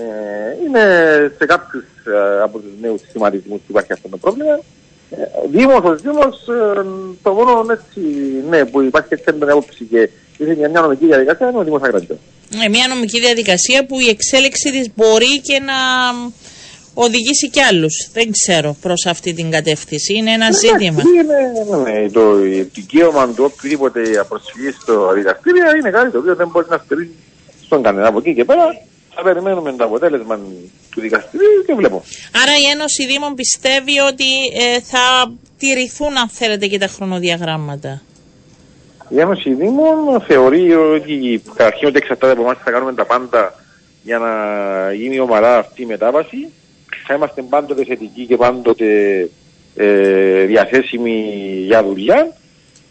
[0.64, 0.82] είναι
[1.38, 4.60] σε κάποιους ε, από τους νέους σχηματισμούς που υπάρχει αυτό το πρόβλημα.
[5.10, 5.16] Ε,
[5.50, 6.84] Δήμος ως Δήμος, ε,
[7.22, 8.00] το μόνο έτσι,
[8.48, 11.82] ναι, που υπάρχει έτσι έντονη άποψη και είναι μια, μια νομική διαδικασία είναι ο Δήμος
[11.82, 12.18] Αγραντιός.
[12.64, 15.74] Ε, μια νομική διαδικασία που η εξέλιξη της μπορεί και να
[17.04, 17.94] οδηγήσει κι άλλους.
[18.12, 20.14] Δεν ξέρω προς αυτή την κατεύθυνση.
[20.14, 21.02] Είναι ένα ζήτημα.
[21.14, 21.38] Είναι,
[21.84, 22.34] ναι, ναι, το
[22.72, 27.14] δικαίωμα του οποιοδήποτε προσφυγή στο δικαστήριο είναι κάτι το οποίο δεν μπορεί να στερήσει
[27.64, 28.08] στον κανένα.
[28.08, 28.64] Από εκεί και πέρα
[29.14, 30.38] θα περιμένουμε το αποτέλεσμα
[30.90, 32.02] του δικαστηρίου και βλέπω.
[32.42, 34.30] Άρα η Ένωση Δήμων πιστεύει ότι
[34.62, 38.02] ε, θα τηρηθούν αν θέλετε και τα χρονοδιαγράμματα.
[39.08, 43.54] Η Ένωση Δήμων θεωρεί ότι καταρχήν ότι εξαρτάται από εμάς θα κάνουμε τα πάντα
[44.02, 44.32] για να
[44.92, 46.48] γίνει ομαλά αυτή η μετάβαση
[47.08, 48.86] θα είμαστε πάντοτε θετικοί και πάντοτε
[49.76, 51.24] ε, διαθέσιμοι
[51.66, 52.32] για δουλειά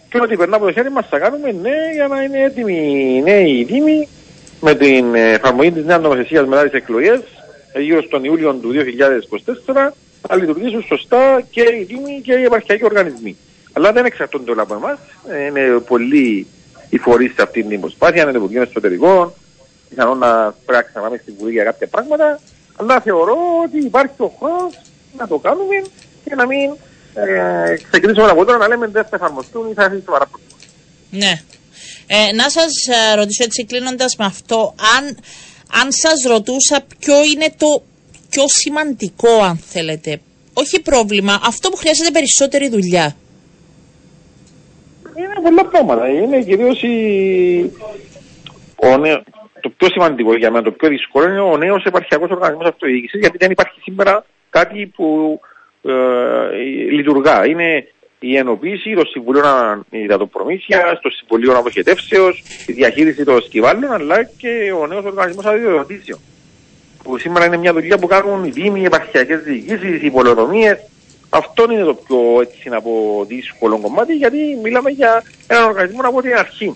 [0.10, 3.22] και ότι περνά από το χέρι μας θα κάνουμε ναι για να είναι έτοιμοι οι
[3.22, 4.08] νέοι δήμοι
[4.62, 7.20] με την εφαρμογή της νέας νομοθεσίας μετά τις εκλογές
[7.74, 8.72] ε, γύρω στον Ιούλιο του
[9.76, 9.92] 2024
[10.30, 13.38] να λειτουργήσουν σωστά και οι δήμοι και οι επαρχιακοί οργανισμοί.
[13.74, 14.98] Αλλά δεν εξαρτώνται όλα από εμάς.
[15.30, 16.48] Ε, είναι πολλοί
[16.90, 19.34] οι φορείς σε αυτήν την προσπάθεια, είναι το Υπουργείο Εσωτερικών,
[19.90, 20.28] πιθανόν να
[20.66, 22.40] πρέπει να ξαναπάμε στην Βουλή για κάποια πράγματα.
[22.80, 24.70] Αλλά θεωρώ ότι υπάρχει ο χρόνο
[25.18, 25.76] να το κάνουμε
[26.24, 26.72] και να μην
[27.14, 30.66] ε, ξεκινήσουμε από τώρα να λέμε δεν θα εφαρμοστούν ή θα έρθει σοβαρά προβλήματα.
[31.10, 31.42] Ναι.
[32.08, 35.18] Ε, να σας ε, ρωτήσω έτσι κλείνοντας με αυτό, αν,
[35.82, 37.84] αν σας ρωτούσα ποιο είναι το
[38.30, 40.22] πιο σημαντικό, αν θέλετε,
[40.54, 43.16] όχι πρόβλημα, αυτό που χρειάζεται περισσότερη δουλειά.
[45.16, 46.10] Είναι πολλά πράγματα.
[46.10, 47.72] Είναι κυρίως η...
[48.76, 48.88] ο,
[49.62, 53.38] το πιο σημαντικό για μένα, το πιο δύσκολο είναι ο νέος επαρχιακός οργανισμός αυτοδιοίκησης, γιατί
[53.38, 55.40] δεν υπάρχει σήμερα κάτι που
[55.84, 55.92] ε,
[56.92, 57.48] λειτουργά.
[57.48, 57.88] Είναι
[58.20, 64.88] η ενοποίηση των συμβουλίων υδατοπρομήθειας, των συμβουλίων αποχετεύσεως, η διαχείριση των σκυβάλων, αλλά και ο
[64.88, 66.20] νέος οργανισμός αδειοδοτήσεων.
[67.04, 70.78] Που σήμερα είναι μια δουλειά που κάνουν οι δήμοι, οι επαρχιακές διοικήσεις, οι πολεοδομίες.
[71.30, 76.22] Αυτό είναι το πιο έτσι να πω δύσκολο κομμάτι, γιατί μιλάμε για έναν οργανισμό από
[76.22, 76.76] την αρχή.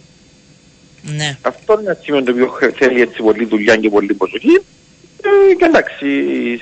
[1.02, 1.38] Ναι.
[1.42, 4.62] Αυτό είναι ένα σημείο το οποίο θέλει έτσι πολλή δουλειά και πολύ προσοχή.
[5.22, 6.08] Ε, και εντάξει,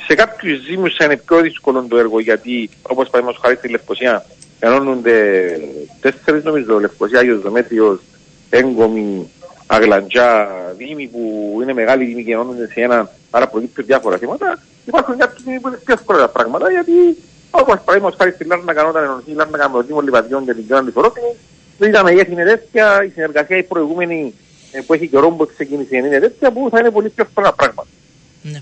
[0.06, 4.26] σε κάποιους Δήμου είναι πιο δύσκολο το έργο γιατί όπως παραδείγματος χάρη στη Λευκοσία
[4.60, 5.16] ενώνονται
[6.00, 8.00] τέσσερις νομίζω, Λευκοσία, Άγιος Δομέτριος,
[8.50, 9.30] Έγκομη
[9.68, 10.48] αγλαντζά
[10.78, 11.22] δήμοι που
[11.62, 14.60] είναι μεγάλοι δήμοι και ενώνονται σε ένα, άρα προκύπτουν διάφορα θέματα.
[14.86, 16.92] Υπάρχουν κάποιοι δήμοι που είναι πιο εύκολα τα πράγματα γιατί
[17.52, 20.66] όπως παραδείγματος χάρη στη Λάρνα όταν ενωνθεί η Λάρνα με το Δήμο Λιβαδιών και την
[20.66, 20.96] κοινωνία της
[21.80, 24.34] Ορόφινης, δεν ήταν μεγέθη είναι τέτοια, η συνεργασία η προηγούμενη
[24.72, 27.88] ε, που έχει καιρό που ξεκίνησε είναι τέτοια που θα είναι πολύ πιο εύκολα πράγματα.
[28.42, 28.62] Ναι.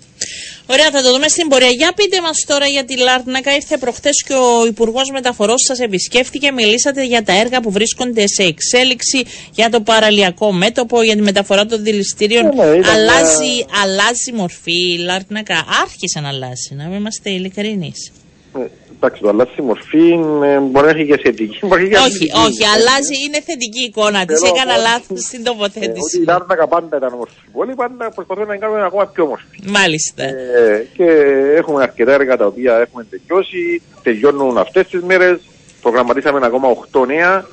[0.70, 1.70] Ωραία, θα το δούμε στην πορεία.
[1.70, 3.56] Για πείτε μας τώρα για τη Λάρνακα.
[3.56, 6.52] Ήρθε προχθές και ο Υπουργός Μεταφορών σας επισκέφθηκε.
[6.52, 11.66] Μιλήσατε για τα έργα που βρίσκονται σε εξέλιξη, για το παραλιακό μέτωπο, για τη μεταφορά
[11.66, 12.46] των δηληστήριων.
[12.56, 15.66] Ναι, ναι, αλλάζει, αλλάζει μορφή η Λάρνακα.
[15.84, 18.12] Άρχισε να αλλάζει, να μην είμαστε ειλικρινείς.
[18.58, 20.08] Ε, εντάξει, το αλλάζει η μορφή
[20.44, 21.60] ε, μπορεί να έχει και θετική.
[22.08, 24.42] Όχι, όχι, αλλάζει, είναι θετική εικόνα της.
[24.42, 26.18] Έκανα λάθος στην τοποθέτηση.
[26.18, 27.36] Ε, η Λάρνακα πάντα ήταν όμορφη.
[27.52, 29.46] Πολύ πάντα προσπαθούμε να κάνουμε ακόμα πιο όμορφη.
[29.68, 30.24] Μάλιστα.
[30.94, 31.06] και
[31.56, 33.82] έχουμε αρκετά έργα τα οποία έχουμε τελειώσει.
[34.04, 35.40] Τελειώνουν αυτές τις μέρες.
[35.82, 37.46] Προγραμματίσαμε ακόμα 8 νέα.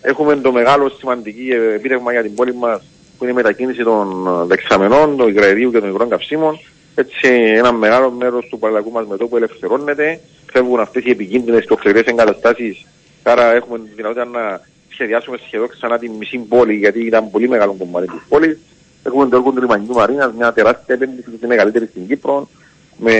[0.00, 2.82] Έχουμε το μεγάλο σημαντική επίτευγμα για την πόλη μας
[3.18, 6.60] που είναι η μετακίνηση των δεξαμενών, του υγραερίου και των υγρών καυσίμων.
[6.98, 10.20] Έτσι ένα μεγάλο μέρος του παραλλαγού μας μετώπου ελευθερώνεται,
[10.52, 12.86] φεύγουν αυτές οι επικίνδυνες και οξερές εγκαταστάσεις,
[13.22, 17.74] άρα έχουμε τη δυνατότητα να σχεδιάσουμε σχεδόν ξανά τη μισή πόλη, γιατί ήταν πολύ μεγάλο
[17.78, 18.58] κομμάτι της πόλης.
[19.02, 22.48] Έχουμε το έργο του Λιμανικού Μαρίνας, μια τεράστια επένδυση που είναι μεγαλύτερη στην Κύπρο,
[22.96, 23.14] με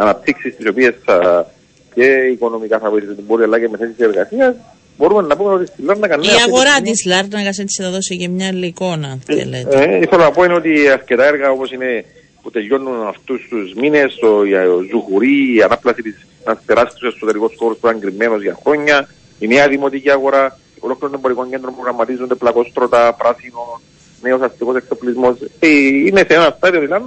[0.00, 1.46] αναπτύξεις τις οποίες θα,
[1.94, 4.54] και οικονομικά θα βοηθήσει την πόλη, αλλά και με θέσεις εργασίας.
[4.96, 6.14] Μπορούμε να πούμε ότι στη Λάρνακα...
[6.14, 9.82] Η αγορά της Λάρνακας έτσι θα δώσει και μια άλλη εικόνα, αν θέλετε.
[9.82, 12.04] Ε, ήθελα να πω είναι ότι αρκετά έργα όπως είναι
[12.42, 14.42] που τελειώνουν αυτούς τους μήνες, το
[14.90, 19.68] Ζουχουρί, η ανάπλαση της ένας τεράστιος εσωτερικός χώρος που ήταν κρυμμένος για χρόνια, η νέα
[19.68, 23.80] δημοτική αγορά, ολόκληρο των εμπορικών κέντρων προγραμματίζονται πλακόστρωτα, πράσινο,
[24.22, 25.36] νέος αστικός εξοπλισμός.
[25.58, 27.04] Ε, είναι σε ένα στάδιο δηλαδή,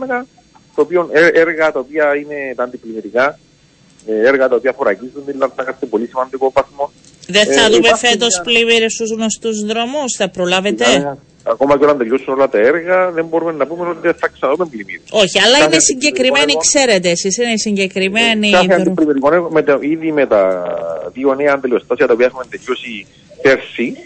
[0.76, 3.40] το οποίο ε, έργα τα οποία είναι τα αντιπλημμυρικά,
[4.06, 6.92] ε, έργα τα οποία φορακίζουν την Λάρνακα σε πολύ σημαντικό βαθμό.
[7.28, 12.34] Δεν θα ε, δούμε φέτος πλημμύρες στους γνωστούς δρόμους, θα προλάβετε; Ακόμα και όταν τελειώσουν
[12.34, 15.02] όλα τα έργα, δεν μπορούμε να πούμε ότι δεν θα ξαναδούμε πλημμύρες.
[15.12, 18.50] Όχι, αλλά είναι συγκεκριμένοι, ξέρετε εσείς, είναι συγκεκριμένοι.
[18.50, 20.64] Κάθε αντιπλημμυρικό με τα, ήδη με τα
[21.14, 23.06] δύο νέα αντιλιοστάσια τα οποία έχουμε τελειώσει
[23.42, 23.98] πέρσι,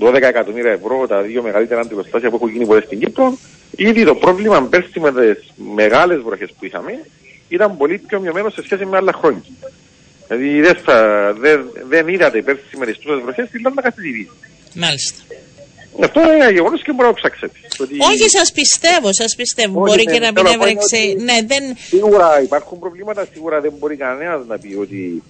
[0.00, 3.38] 12 εκατομμύρια ευρώ, τα δύο μεγαλύτερα αντιλιοστάσια που έχουν γίνει ποτέ στην Κύπρο,
[3.76, 6.92] ήδη το πρόβλημα πέρσι με τις μεγάλες βροχές που είχαμε
[7.48, 9.42] ήταν πολύ πιο μειωμένο σε σχέση με άλλα χρόνια.
[10.28, 10.76] Δηλαδή δεν,
[11.40, 13.94] δεν, δεν είδατε πέρσι με τις βροχές, ήταν να
[14.74, 15.22] Μάλιστα.
[16.02, 17.58] Αυτό είναι ένα γεγονός και μπορεί να ψάξετε.
[18.10, 19.80] Όχι, σας πιστεύω, σας πιστεύω.
[19.80, 20.96] μπορεί ναι, και να μην έβρεξε.
[21.18, 21.76] Ναι, δεν...
[21.88, 25.22] Σίγουρα υπάρχουν προβλήματα, σίγουρα δεν μπορεί κανένας να πει ότι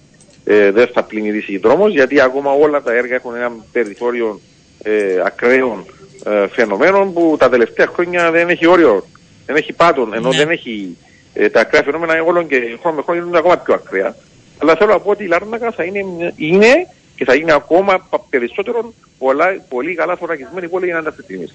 [0.45, 4.41] ε, δεν θα πλημμυρίσει η δρόμος, γιατί ακόμα όλα τα έργα έχουν ένα περιθώριο
[4.83, 5.85] ε, ακραίων
[6.25, 9.07] ε, φαινομένων που τα τελευταία χρόνια δεν έχει όριο,
[9.45, 10.37] δεν έχει πάτων, ενώ ναι.
[10.37, 10.97] δεν έχει
[11.33, 14.15] ε, τα ακραία φαινόμενα όλο και χρόνο με χρόνο είναι ακόμα πιο ακραία.
[14.61, 18.93] Αλλά θέλω να πω ότι η Λάρνακα θα είναι, είναι και θα γίνει ακόμα περισσότερο
[19.17, 21.49] πολλά, πολύ καλά θωρακισμένη πόλη για να ανταποκριθεί.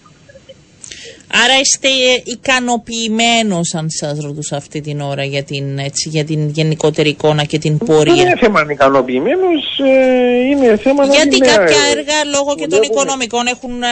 [1.44, 1.88] Άρα είστε
[2.25, 7.59] ικανοποιημένος, αν σας ρωτούσα αυτή την ώρα, για την, έτσι, για την γενικότερη εικόνα και
[7.59, 12.83] την πορεία; Δεν είναι θέμα ικανοποιημένος, ε, είναι θέμα Γιατί κάποια έργα λόγω και των
[12.83, 13.87] οικονομικών έχουν, ε,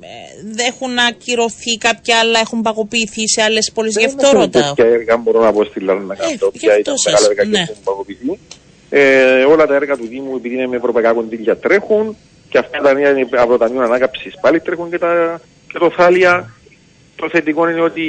[0.00, 3.96] ε, έχουν ακυρωθεί, κάποια άλλα έχουν παγωποιηθεί σε άλλες πόλεις.
[3.98, 4.62] Γι' αυτό ρωτάω.
[4.62, 7.82] Κάποια έργα μπορώ να πω στη Λάρνα, ε, τα οποία ήταν μεγάλα έργα και έχουν
[7.84, 8.38] παγωποιηθεί.
[8.90, 12.16] Ε, όλα τα έργα του Δήμου, επειδή είναι με ευρωπαϊκά κονδύλια, τρέχουν
[12.48, 15.40] και αυτά τα νέα από το Ταμείο Ανάκαψη πάλι τρέχουν και, τα,
[15.72, 16.52] και το Θάλια.
[17.16, 18.02] Το θετικό είναι ότι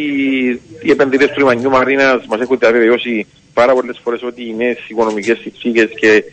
[0.82, 5.38] οι επενδυτές του Λιμανιού Μαρίνας μας έχουν διαβεβαιώσει πάρα πολλές φορές ότι οι νέε οικονομικές
[5.38, 6.24] συνθήκες και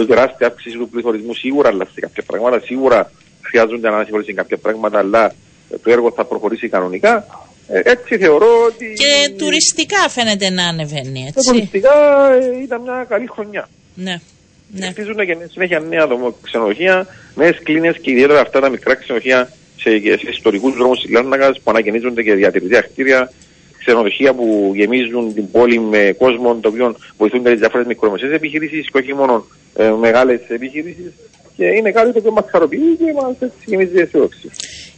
[0.00, 2.60] η τεράστια αύξηση του πληθωρισμού σίγουρα αλλάζει κάποια πράγματα.
[2.60, 3.10] Σίγουρα
[3.42, 5.34] χρειάζονται ανάσχεση κάποια πράγματα, αλλά
[5.82, 7.26] το έργο θα προχωρήσει κανονικά.
[7.68, 8.92] Ε, έτσι θεωρώ ότι.
[8.96, 11.32] Και τουριστικά φαίνεται να ανεβαίνει, έτσι.
[11.32, 11.92] Και τουριστικά
[12.32, 13.68] ε, ήταν μια καλή χρονιά.
[13.94, 14.20] Ναι.
[14.68, 14.86] Ναι.
[14.86, 19.90] Χτίζουν και συνέχεια νέα δομό, ξενοδοχεία, νέες κλίνες και ιδιαίτερα αυτά τα μικρά ξενοδοχεία σε,
[19.90, 23.32] σε ιστορικούς δρόμους της Λάρνακα που ανακαινίζονται και διατηρητικά κτίρια,
[23.78, 28.90] ξενοδοχεία που γεμίζουν την πόλη με κόσμο, το οποίο βοηθούν και τις διάφορες μικρομεσαίες επιχειρήσεις
[28.90, 31.12] και όχι μόνο ε, μεγάλες επιχειρήσεις.
[31.56, 34.50] Και είναι κάτι το οποίο μας χαροποιεί και μας γεμίζει αισιόδοξη.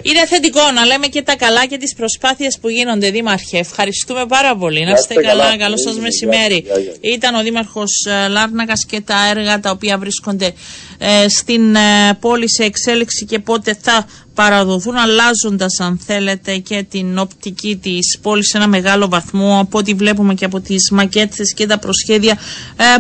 [0.02, 3.58] Είναι θετικό να λέμε και τα καλά και τις προσπάθειες που γίνονται, Δήμαρχε.
[3.58, 4.84] Ευχαριστούμε πάρα πολύ.
[4.84, 5.42] Να είστε καλά.
[5.42, 5.56] καλά.
[5.56, 6.64] Καλό σας μεσημέρι.
[7.00, 10.52] Ήταν ο Δήμαρχος ε, Λάρνακας και τα έργα τα οποία βρίσκονται
[10.98, 17.18] ε, στην ε, πόλη σε εξέλιξη και πότε θα παραδοθούν αλλάζοντας αν θέλετε και την
[17.18, 21.66] οπτική της πόλης σε ένα μεγάλο βαθμό από ό,τι βλέπουμε και από τις μακέτσε και
[21.66, 22.38] τα προσχέδια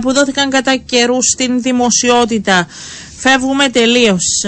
[0.00, 2.66] που δόθηκαν κατά καιρού στην δημοσιότητα.
[3.28, 4.44] Φεύγουμε τελείως.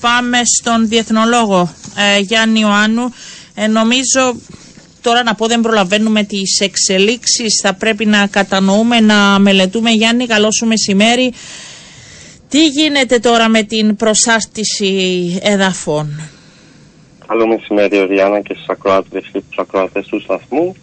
[0.00, 1.74] πάμε στον διεθνολόγο
[2.16, 3.14] ε, Γιάννη Ιωάννου.
[3.54, 4.40] Ε, νομίζω
[5.00, 9.90] τώρα να πω δεν προλαβαίνουμε τις εξελίξεις, θα πρέπει να κατανοούμε, να μελετούμε.
[9.90, 11.32] Γιάννη, καλό σου μεσημέρι.
[12.48, 14.92] Τι γίνεται τώρα με την προσάρτηση
[15.42, 16.30] εδαφών;
[17.26, 20.74] Καλό μεσημέρι, Ριάννα, και στους ακροάτες και του ακροατές του σταθμού.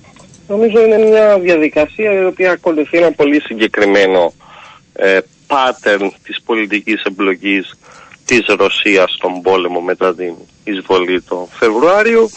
[0.47, 4.33] Νομίζω είναι μια διαδικασία η οποία ακολουθεί ένα πολύ συγκεκριμένο
[4.93, 5.19] ε,
[5.51, 7.73] pattern της πολιτικής εμπλοκής
[8.25, 10.33] της Ρωσίας στον πόλεμο μετά την
[10.63, 12.29] εισβολή το Φεβρουάριο.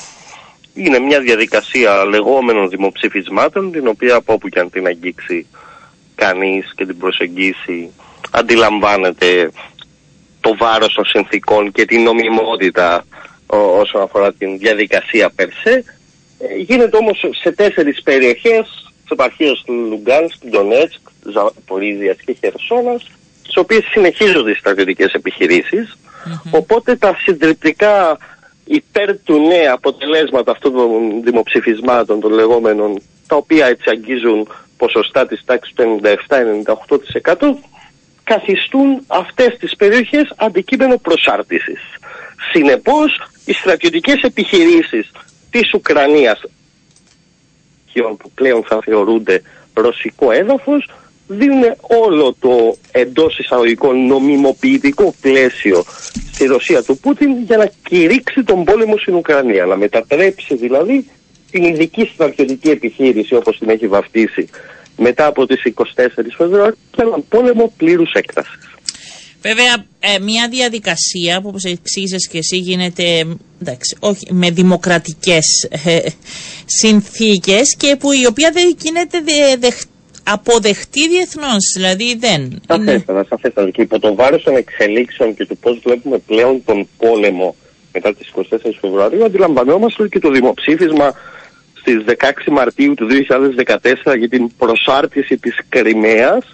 [0.74, 5.46] Είναι μια διαδικασία λεγόμενων δημοψηφισμάτων, την οποία από όπου και αν την αγγίξει
[6.14, 7.90] κανείς και την προσεγγίσει
[8.31, 9.50] αντιλαμβάνεται
[10.40, 13.05] το βάρος των συνθήκων και την νομιμότητα
[13.46, 15.85] όσον αφορά την διαδικασία περσέ.
[16.38, 21.01] Ε, γίνεται όμως σε τέσσερις περιοχές, τις επαρχίες του Λουγκάνσκ, του Ντονέτσκ,
[21.33, 23.11] Ζαπορίζιας και Χερσόνας,
[23.43, 25.17] στις οποίες συνεχίζονται οι στρατιωτικές
[26.51, 28.19] Οπότε τα συντριπτικά
[28.64, 35.45] υπέρ του ναι αποτελέσματα αυτών των δημοψηφισμάτων των λεγόμενων, τα οποία έτσι αγγίζουν ποσοστά της
[35.45, 36.01] τάξης του
[37.27, 37.57] 97-98%
[38.25, 41.81] καθιστούν αυτές τις περιοχές αντικείμενο προσάρτησης.
[42.53, 45.11] Συνεπώς, οι στρατιωτικές επιχειρήσεις
[45.51, 46.40] της Ουκρανίας
[48.03, 49.43] που πλέον θα θεωρούνται
[49.75, 50.89] ρωσικό έδαφος
[51.27, 55.85] δίνουν όλο το εντός εισαγωγικών νομιμοποιητικό πλαίσιο
[56.33, 59.67] στη Ρωσία του Πούτιν για να κηρύξει τον πόλεμο στην Ουκρανία.
[59.67, 61.11] Να μετατρέψει δηλαδή
[61.51, 64.49] την ειδική στρατιωτική επιχείρηση όπως την έχει βαφτίσει
[64.97, 65.83] μετά από τις 24
[66.37, 68.74] Φεβρουαρίου και έναν πόλεμο πλήρους έκτασης.
[69.47, 73.27] Βέβαια, ε, μια διαδικασία που όπως εξήγησες και εσύ γίνεται
[73.61, 75.99] εντάξει, όχι, με δημοκρατικές ε,
[76.65, 79.21] συνθήκες και που η οποία δεν γίνεται
[79.59, 79.69] δε,
[80.23, 82.61] αποδεχτεί διεθνώς, δηλαδή δεν.
[82.69, 83.71] Σαφέστατα, σαφέστατα.
[83.71, 87.57] Και υπό το βάρος των εξελίξεων και του πώς βλέπουμε πλέον τον πόλεμο
[87.93, 88.43] μετά τις 24
[88.81, 91.15] Φεβρουαρίου, αντιλαμβανόμαστε και το δημοψήφισμα
[91.75, 93.07] στις 16 Μαρτίου του
[94.07, 96.45] 2014 για την προσάρτηση της Κρυμαίας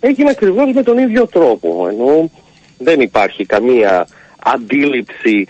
[0.00, 1.88] έγινε ακριβώς με τον ίδιο τρόπο.
[1.88, 2.30] Ενώ
[2.78, 4.06] δεν υπάρχει καμία
[4.38, 5.48] αντίληψη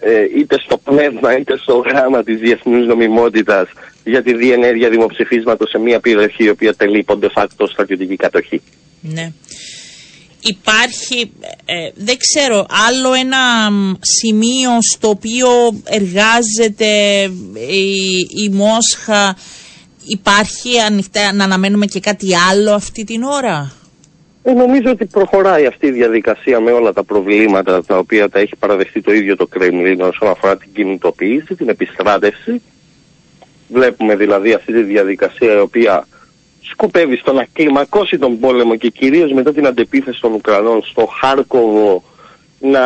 [0.00, 3.68] ε, είτε στο πνεύμα είτε στο γράμμα της διεθνούς νομιμότητας
[4.04, 8.62] για τη διενέργεια δημοψηφίσματος σε μια περιοχή η οποία τελεί de facto στρατιωτική κατοχή.
[9.00, 9.32] Ναι
[10.42, 11.32] υπάρχει,
[11.64, 13.68] ε, δεν ξέρω, άλλο ένα
[14.00, 15.48] σημείο στο οποίο
[15.84, 17.22] εργάζεται
[17.68, 19.36] η, η Μόσχα.
[20.06, 23.72] Υπάρχει ανοιχτά να αναμένουμε και κάτι άλλο αυτή την ώρα;
[24.42, 28.56] Ε, νομίζω ότι προχωράει αυτή η διαδικασία με όλα τα προβλήματα τα οποία τα έχει
[28.56, 32.62] παραδεχτεί το ίδιο το Κρεμλίνο όσον αφορά την κινητοποίηση, την επιστράτευση.
[33.68, 36.06] Βλέπουμε δηλαδή αυτή τη διαδικασία η οποία
[36.60, 42.02] σκοπεύει στο να κλιμακώσει τον πόλεμο και κυρίως μετά την αντεπίθεση των Ουκρανών στο Χάρκοβο
[42.60, 42.80] να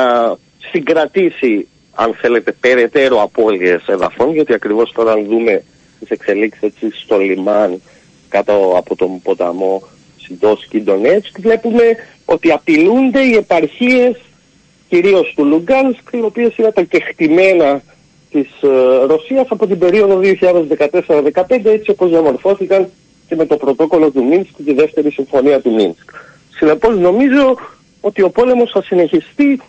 [0.71, 5.65] συγκρατήσει αν θέλετε περαιτέρω απώλειες εδαφών γιατί ακριβώς τώρα αν δούμε
[6.01, 7.83] τις εξελίξεις έτσι στο λιμάν
[8.29, 9.83] κάτω από τον ποταμό
[10.25, 11.83] Σιντόσκι Ντονέτσκ βλέπουμε
[12.25, 14.17] ότι απειλούνται οι επαρχίες
[14.89, 17.83] κυρίως του Λουγκάνσκ οι οποίες είναι τα κεχτημένα
[18.31, 22.89] της ε, Ρωσίας από την περίοδο 2014-2015 έτσι όπως διαμορφώθηκαν
[23.29, 26.11] και με το πρωτόκολλο του Μίνσκ και τη δεύτερη συμφωνία του Μίνσκ.
[26.51, 27.57] Συνεπώς νομίζω
[28.01, 29.61] ότι ο πόλεμος θα συνεχιστεί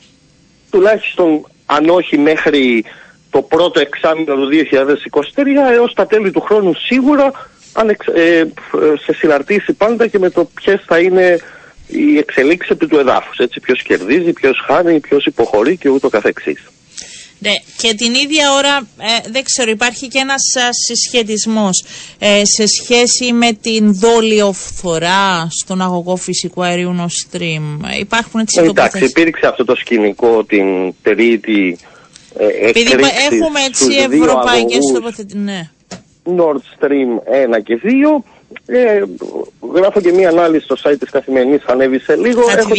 [0.71, 2.83] τουλάχιστον αν όχι μέχρι
[3.29, 4.49] το πρώτο εξάμεινο του
[5.35, 7.31] 2023 έως τα τέλη του χρόνου σίγουρα ε,
[9.03, 11.39] σε συναρτήσει πάντα και με το ποιες θα είναι
[11.88, 13.38] οι εξελίξεις επί του εδάφους.
[13.38, 16.63] Έτσι, ποιος κερδίζει, ποιος χάνει, ποιος υποχωρεί και ούτω καθεξής.
[17.39, 20.41] Ναι, και την ίδια ώρα, ε, δεν ξέρω, υπάρχει και ένας
[20.85, 21.83] συσχετισμός
[22.19, 27.79] ε, σε σχέση με την δόλιο φθορά στον αγωγό φυσικού αερίου Nord Stream.
[27.93, 31.77] Ε, υπάρχουν έτσι Εντάξει, υπήρξε αυτό το σκηνικό την τρίτη
[32.38, 32.91] ε, Επειδή
[33.31, 35.69] έχουμε έτσι ευρωπαϊκές τοποθετήσεις, ναι.
[36.25, 37.11] Nord Stream
[37.57, 38.23] 1 και 2
[38.65, 39.03] ε,
[39.73, 42.41] γράφω και μία ανάλυση στο site της Καθημερινής, ανέβησε λίγο.
[42.41, 42.73] Θα Έχω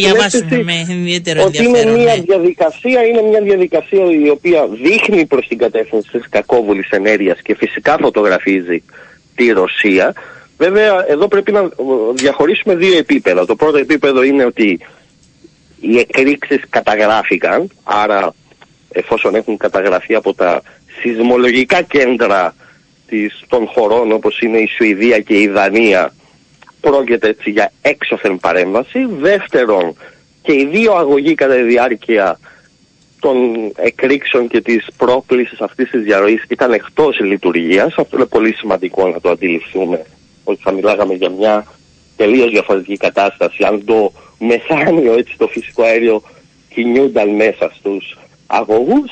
[0.49, 2.21] την με ιδιαίτερο ότι είναι μια ναι.
[2.21, 7.97] διαδικασία, είναι μια διαδικασία η οποία δείχνει προς την κατεύθυνση της κακόβουλης ενέργειας και φυσικά
[8.01, 8.83] φωτογραφίζει
[9.35, 10.13] τη Ρωσία.
[10.57, 11.69] Βέβαια, εδώ πρέπει να
[12.13, 13.45] διαχωρίσουμε δύο επίπεδα.
[13.45, 14.79] Το πρώτο επίπεδο είναι ότι
[15.79, 18.33] οι εκρήξεις καταγράφηκαν, άρα
[18.91, 20.61] εφόσον έχουν καταγραφεί από τα
[21.01, 22.55] σεισμολογικά κέντρα
[23.07, 26.13] της, των χωρών όπως είναι η Σουηδία και η Δανία
[26.81, 29.05] πρόκειται έτσι για έξωθεν παρέμβαση.
[29.05, 29.95] Δεύτερον,
[30.41, 32.39] και οι δύο αγωγοί κατά τη διάρκεια
[33.19, 33.37] των
[33.75, 37.93] εκρήξεων και της πρόκλησης αυτής της διαρροής ήταν εκτός λειτουργίας.
[37.97, 40.05] Αυτό είναι πολύ σημαντικό να το αντιληφθούμε
[40.43, 41.65] ότι θα μιλάγαμε για μια
[42.15, 46.21] τελείως διαφορετική κατάσταση αν το μεθάνιο έτσι το φυσικό αέριο
[46.69, 49.11] κινιούνταν μέσα στους αγωγούς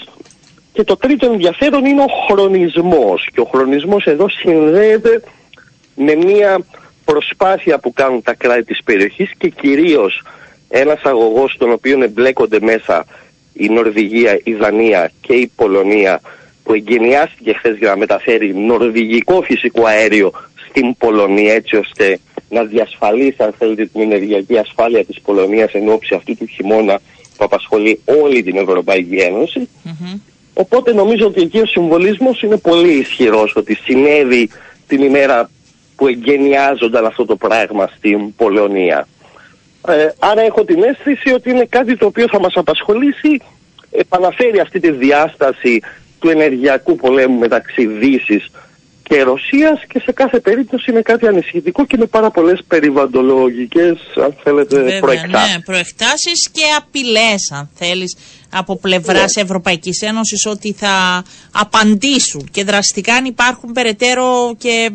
[0.75, 3.29] και το τρίτο ενδιαφέρον είναι ο χρονισμός.
[3.33, 5.21] Και ο χρονισμός εδώ συνδέεται
[5.95, 6.59] με μια
[7.05, 10.23] προσπάθεια που κάνουν τα κράτη της περιοχής και κυρίως
[10.69, 13.05] ένας αγωγός στον οποίο εμπλέκονται μέσα
[13.53, 16.21] η Νορβηγία, η Δανία και η Πολωνία
[16.63, 20.31] που εγκαινιάστηκε χθες για να μεταφέρει νορβηγικό φυσικό αέριο
[20.69, 22.19] στην Πολωνία έτσι ώστε
[22.49, 26.99] να διασφαλίσει αν θέλετε την ενεργειακή ασφάλεια της Πολωνίας εν ώψη αυτού του χειμώνα
[27.37, 29.69] που απασχολεί όλη την Ευρωπαϊκή Ένωση.
[30.57, 34.49] Οπότε νομίζω ότι εκεί ο συμβολισμός είναι πολύ ισχυρός ότι συνέβη
[34.87, 35.49] την ημέρα
[35.95, 39.07] που εγκαινιάζονταν αυτό το πράγμα στην Πολωνία.
[39.87, 43.41] Ε, άρα έχω την αίσθηση ότι είναι κάτι το οποίο θα μας απασχολήσει,
[43.91, 45.81] επαναφέρει αυτή τη διάσταση
[46.19, 48.51] του ενεργειακού πολέμου μεταξύ Δύσης
[49.09, 54.35] και Ρωσίας και σε κάθε περίπτωση είναι κάτι ανησυχητικό και με πάρα πολλές περιβαντολογικές αν
[54.43, 55.55] θέλετε Βέβαια, προεκτάσεις.
[55.55, 58.17] Ναι, προεκτάσεις και απειλές αν θέλεις
[58.51, 59.41] από πλευράς Ναι.
[59.41, 64.91] Ευρωπαϊκής Ένωσης ότι θα απαντήσουν και δραστικά αν υπάρχουν περαιτέρω και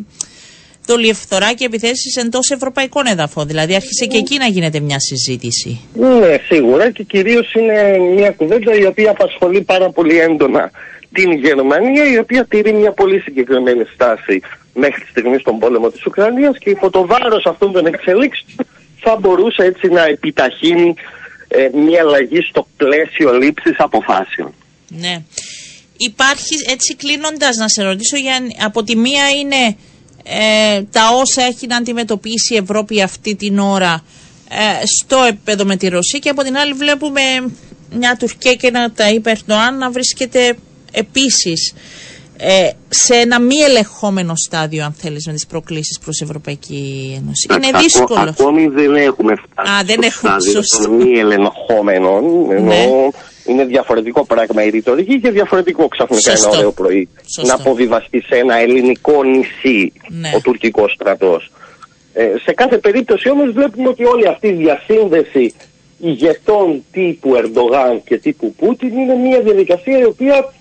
[0.87, 3.47] δολιευθορά και επιθέσεις εντός ευρωπαϊκών εδαφών.
[3.47, 5.81] Δηλαδή άρχισε και εκεί να γίνεται μια συζήτηση.
[5.95, 10.71] Ναι, σίγουρα και κυρίως είναι μια κουβέντα η οποία απασχολεί πάρα πολύ έντονα
[11.13, 14.41] την Γερμανία η οποία τηρεί μια πολύ συγκεκριμένη στάση
[14.75, 18.67] μέχρι τη στιγμή στον πόλεμο της Ουκρανίας και υπό το βάρος αυτών των εξελίξεων
[19.01, 20.95] θα μπορούσε έτσι να επιταχύνει
[21.49, 24.55] ε, μια αλλαγή στο πλαίσιο λήψης αποφάσεων.
[24.89, 25.23] Ναι.
[25.97, 28.35] Υπάρχει, έτσι κλείνοντας να σε ρωτήσω, για,
[28.65, 29.77] από τη μία είναι
[30.25, 34.05] ε, τα όσα έχει να αντιμετωπίσει η Ευρώπη αυτή την ώρα
[34.49, 37.21] ε, στο επίπεδο με τη Ρωσία και από την άλλη βλέπουμε
[37.95, 40.57] μια Τουρκία και ένα Ταΐπ Ερντοάν να βρίσκεται
[40.93, 41.75] επίσης
[42.43, 47.47] ε, σε ένα μη ελεγχόμενο στάδιο αν θέλεις με τις προκλήσεις προς Ευρωπαϊκή Ένωση.
[47.57, 48.35] Είναι Ακο- δύσκολο.
[48.39, 50.83] ακόμη δεν έχουμε φτάσει Α, δεν στο έχουμε, στάδιο σωστό.
[50.85, 52.51] των μη ελεγχόμενων.
[52.51, 52.87] Ενώ Ναι.
[53.47, 56.49] είναι διαφορετικό πράγμα η ρητορική και διαφορετικό ξαφνικά Σωστό.
[56.49, 57.43] ένα ωραίο πρωί Σωστό.
[57.47, 60.31] να αποβιβαστεί σε ένα ελληνικό νησί Ναι.
[60.37, 61.51] ο τουρκικός στρατός.
[62.13, 65.55] Ε, σε κάθε περίπτωση όμως βλέπουμε ότι όλη αυτή η διασύνδεση
[65.99, 70.53] ηγετών τύπου Ερντογάν και τύπου Πούτιν είναι μια διαδικασία η οποία α-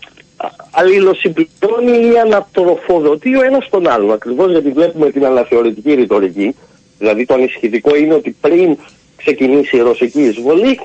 [0.72, 4.12] αλληλοσυμπληρώνει ή ανατροφοδοτεί ο ένας τον άλλον.
[4.12, 6.56] Ακριβώς γιατί βλέπουμε την αναθεωρητική ρητορική.
[6.98, 8.78] Δηλαδή το ανησυχητικό είναι ότι πριν
[9.16, 10.80] ξεκινήσει η ρωσική εισβολή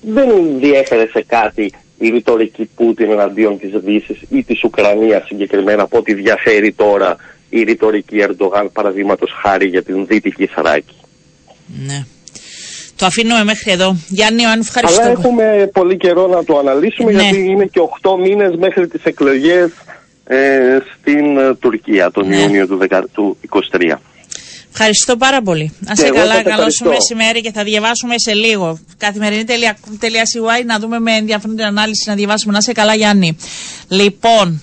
[0.00, 5.98] δεν διέφερε σε κάτι η ρητορική Πούτιν εναντίον της Δύσης ή της Ουκρανίας συγκεκριμένα από
[5.98, 7.16] ό,τι διαφέρει τώρα
[7.50, 10.96] η ρητορική Ερντογάν παραδείγματος χάρη για την Δυτική Θράκη.
[11.86, 12.04] Ναι.
[12.96, 13.96] Το αφήνουμε μέχρι εδώ.
[14.08, 15.00] Γιάννη, αν ευχαριστώ.
[15.02, 17.22] Αλλά έχουμε πολύ καιρό να το αναλύσουμε Ναι.
[17.22, 19.70] γιατί είναι και 8 μήνες μέχρι τις εκλογές
[20.26, 22.36] ε, στην ε, Τουρκία τον Ναι.
[22.36, 23.36] Ιούνιο του, 10 του
[23.70, 23.98] 23.
[24.72, 25.72] Ευχαριστώ πάρα πολύ.
[25.80, 26.88] Να Και σε εγώ καλά, σας καλό σου ευχαριστώ.
[27.14, 28.78] μεσημέρι και θα διαβάσουμε σε λίγο.
[28.98, 32.52] Καθημερινή.CY να δούμε με ενδιαφέρον την ανάλυση να διαβάσουμε.
[32.52, 33.36] Να σε καλά, Γιάννη.
[33.88, 34.62] Λοιπόν,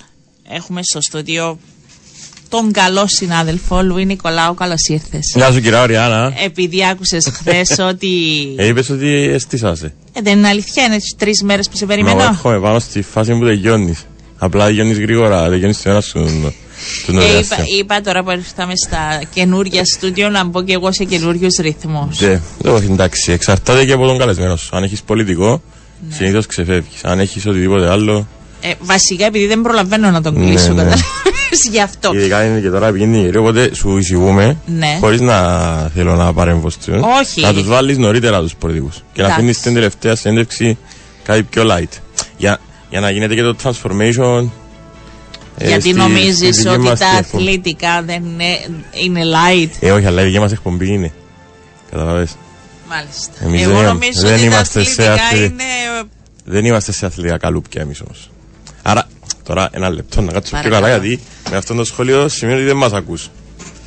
[0.50, 1.60] έχουμε στο στούντιο
[2.52, 4.54] τον καλό συνάδελφο Λουί Νικολάου.
[4.54, 5.32] Καλώς ήρθες.
[5.36, 6.34] Γεια σου κυρία Οριάννα.
[6.46, 8.10] Επειδή άκουσες χθες ότι.
[8.56, 9.94] Ε, είπες ότι εστίσασαι.
[10.14, 12.30] Ε, δεν είναι αλήθεια, είναι τρεις μέρες που σε Μα εγώ περιμένω.
[12.30, 14.06] έρχομαι πάνω στη φάση που τελειώνεις.
[14.38, 16.20] Απλά τελειώνεις γρήγορα, τελειώνεις τη μέρα σου
[17.06, 17.40] του Ε, νωρίασια.
[17.40, 22.20] είπα, είπα τώρα που ήρθαμε στα καινούργια στούντιο να μπω και εγώ σε καινούριους ρυθμούς.
[22.20, 22.42] Ναι,
[22.72, 24.76] όχι, εντάξει, εξαρτάται και από τον καλεσμένο σου.
[24.76, 25.62] Αν έχεις πολιτικό,
[26.10, 27.04] συνήθως ξεφεύγεις.
[27.04, 28.28] Αν έχεις οτιδήποτε άλλο,
[28.62, 30.76] Ε, βασικά επειδή δεν προλαβαίνω να τον Ναι, κλείσω, ναι.
[30.76, 31.02] κατάλαβες,
[31.72, 32.12] γι' αυτό.
[32.14, 34.98] ειδικά είναι και τώρα επικίνδυνη καιρή, οπότε σου εισηγούμε, Ναι.
[35.00, 35.38] χωρίς να
[35.96, 36.88] θέλω να παρέμβω στους,
[37.22, 37.42] Όχι.
[37.42, 38.96] να τους βάλεις νωρίτερα τους πολιτικούς.
[38.96, 39.34] Και να Εντάξει.
[39.34, 40.78] αφήνεις την τελευταία συνέντευξη
[41.24, 41.98] κάτι πιο light.
[42.38, 42.58] Για,
[42.90, 44.50] για να γίνεται και το transformation
[45.58, 47.44] ε, Γιατί στη- νομίζεις στη δική ότι μας τα την εκπομπή.
[47.44, 48.46] αθλητικά δεν είναι,
[48.92, 51.12] είναι light; Ε, όχι, αλλά η δική μας εκπομπή είναι.
[51.92, 52.36] Καταλαβες.
[52.90, 53.32] Μάλιστα.
[53.46, 55.64] Εμείς Εγώ δεν- νομίζω δεν ότι τα είμαστε σε αθλητικά αθλη- είναι...
[56.46, 58.31] Δεν είμαστε σε αθλητικά καλούπια εμείς όμως.
[58.84, 59.08] Άρα,
[59.44, 60.86] τώρα ένα λεπτό να κάτσω πιο Παρακαλώ.
[60.86, 63.30] καλά γιατί με αυτό το σχόλιο σημαίνει ότι δεν μας ακούς.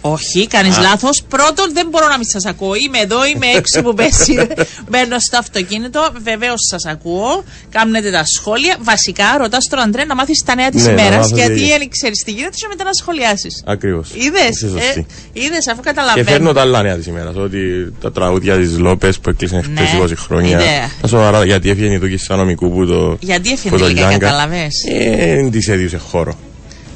[0.06, 1.22] Όχι, κάνεις λάθος.
[1.28, 2.74] Πρώτον, δεν μπορώ να μην σας ακούω.
[2.74, 4.34] Είμαι εδώ, είμαι έξω που πέσει.
[4.90, 6.00] Μπαίνω στο αυτοκίνητο.
[6.22, 7.44] Βεβαίως σας ακούω.
[7.70, 8.76] Κάνετε τα σχόλια.
[8.80, 11.16] Βασικά, ρωτάς τον Αντρέ να μάθεις τα νέα της Ναι, να ημέρας.
[11.30, 13.62] μάθω Γιατί τι- δεν ξέρεις τι γίνεται και μετά να σχολιάσεις.
[13.66, 14.08] Ακριβώς.
[14.14, 15.06] Είδες, Είσαι σωστή.
[15.34, 16.28] ε, είδες αφού Και καταλαβαίνω.
[16.30, 17.58] φέρνω τα άλλα νέα της ημέρας, ότι
[18.00, 20.58] τα τραγούδια της Λόπες που έκλεισαν χτες Ναι, 20 χρόνια.
[20.60, 20.90] ιδέα.
[21.00, 23.16] Τα σοβαρά, γιατί έφυγε η Τούκη Σανομικού που το...
[23.20, 24.18] Γιατί που έφυγε το τελικά, Γιάνκα.
[24.26, 24.72] καταλαβες.
[24.88, 26.34] Ε, δεν της έδιωσε χώρο.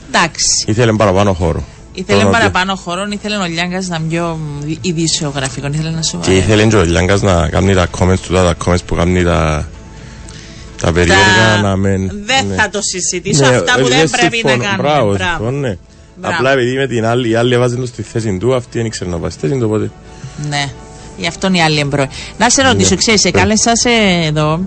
[0.09, 0.65] Εντάξει.
[0.67, 1.65] Ήθελε παραπάνω χώρο.
[1.99, 4.39] Ήθελε Τον παραπάνω χώρο, ήθελε ο Λιάγκας να είναι πιο
[4.81, 8.55] ειδησιογραφικός, ήθελε να σου Και ήθελε και ο Λιάγκας να κάνει τα comments του, τα
[8.65, 9.69] comments που κάνει τα...
[10.81, 12.11] Τα περίεργα να μεν...
[12.25, 12.55] Δεν ναι.
[12.55, 13.49] θα το συζητήσω.
[13.49, 14.63] Ναι, Αυτά που ε, δεν πρέπει να συμφωνώ.
[14.65, 14.83] κάνουμε.
[14.89, 15.35] Μπράβο, Μπράβο.
[15.37, 15.77] συμφωνώ, ναι.
[16.17, 16.35] Μπράβο.
[16.37, 19.11] Απλά επειδή με την άλλη, η άλλη έβαζε το στη θέση του, αυτή δεν ήξερε
[19.11, 19.91] να πάει στη θέση του, οπότε...
[20.49, 20.65] Ναι,
[21.17, 22.09] γι' αυτόν οι άλλοι εμπρό.
[22.39, 22.97] Να σε ρωτήσω, Ναι.
[22.97, 23.89] ξέρεις, σε κάλεσα σε
[24.25, 24.61] εδώ.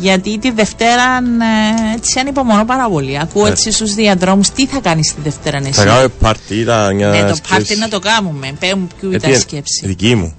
[0.00, 3.18] Γιατί τη Δευτέρα ε, έτσι ανυπομονώ πάρα πολύ.
[3.18, 3.48] Ακούω Ναι.
[3.48, 4.50] έτσι στους διαδρόμους.
[4.50, 7.42] Τι θα κάνεις τη Δευτέρα, εσύ; Θα κάνουμε πάρτι, ήταν μια Ναι, το σκέψη.
[7.50, 8.52] πάρτι να το κάνουμε.
[8.60, 9.86] Πέμπω ποιο Ε, τι ήταν είναι, σκέψη.
[9.86, 10.34] Δική μου.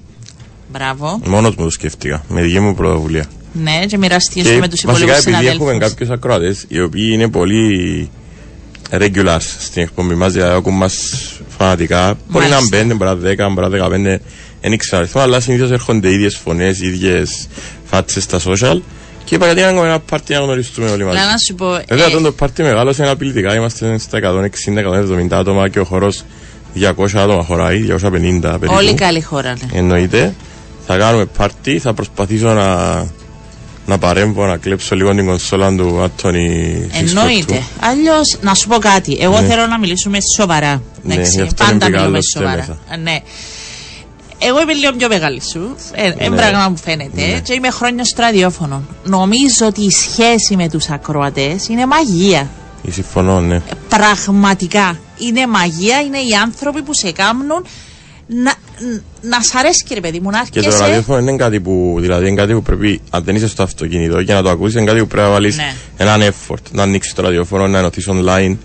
[0.71, 1.19] Μπράβο.
[1.25, 2.23] Μόνος μου το σκέφτηκα.
[2.27, 3.25] Με δική μου πρωτοβουλία.
[3.53, 5.89] Ναι, και μοιραστείς Και το με τους βασικά υπόλοιπους επειδή έχουμε συναδέλφους.
[5.89, 8.09] κάποιους ακροατές οι οποίοι είναι πολύ
[8.91, 10.95] regulars στην εκπομπή μας, δηλαδή ακούν μας
[11.57, 12.17] φανατικά.
[12.29, 12.77] Μπορεί να Μάλιστα.
[12.77, 14.19] μπαίνουν, μπορεί να 10, μπορεί να 15,
[14.61, 17.47] δεν ήξερα αριθμό, αλλά συνήθως έρχονται οι ίδιες φωνές, οι ίδιες
[17.85, 18.79] φάτσες στα social.
[19.29, 21.65] Και είπα γιατί να κάνουμε ένα πάρτι να γνωριστούμε όλοι μαζί; Αλλά να σου πω,
[21.87, 24.19] Βέβαια ε, το το πάρτι μεγάλο είναι απειλητικά, είμαστε στα
[25.21, 26.23] 160-170 άτομα και ο χορός
[26.75, 27.99] 200 άτομα χωράει, 250
[28.41, 28.73] περίπου.
[28.75, 29.79] όλοι καλή χώρα, ναι.
[29.79, 30.35] Εννοείται.
[30.85, 32.97] Θα κάνουμε πάρτι, θα προσπαθήσω να,
[33.85, 37.63] να παρέμβω, να κλέψω λίγο την κονσόλα του Άντωνη Εννοείται.
[37.79, 39.17] Αλλιώς, να σου πω κάτι.
[39.21, 39.47] Εγώ Ναι.
[39.47, 40.81] θέλω να μιλήσουμε σοβαρά.
[41.03, 42.63] Ναι, Εντάξει, γι' αυτό πάντα είναι μιλούμε μεγάλο σοβαρά.
[42.63, 42.77] θέμα.
[42.91, 43.19] Ε, Ναι.
[44.41, 45.75] Εγώ είμαι λίγο πιο μεγάλη σου.
[45.91, 46.35] Ε, ε, Ναι.
[46.35, 47.21] πράγμα μου φαίνεται.
[47.25, 47.39] Ναι.
[47.39, 48.81] Και είμαι χρόνια στο ραδιόφωνο.
[49.03, 52.49] Νομίζω ότι η σχέση με τους ακροατές είναι μαγεία.
[52.81, 53.61] Ή συμφωνώ, ναι.
[53.89, 54.99] Πραγματικά.
[55.17, 55.99] Είναι μαγεία.
[56.01, 57.47] Είναι οι άνθρωποι που σε κάνουν
[58.27, 58.53] να,
[59.21, 60.83] να σ' αρέσει, κύριε παιδί μου, να Και το έρχεσαι.
[60.85, 64.33] ραδιόφωνο είναι κάτι που, δηλαδή είναι κάτι που πρέπει, αν δεν είσαι στο αυτοκίνητο και
[64.33, 65.73] να το ακούσεις, είναι κάτι που πρέπει να βάλεις Ναι.
[65.97, 66.61] έναν effort.
[66.71, 68.55] Να ανοίξεις το ραδιόφωνο, να ενωθείς online.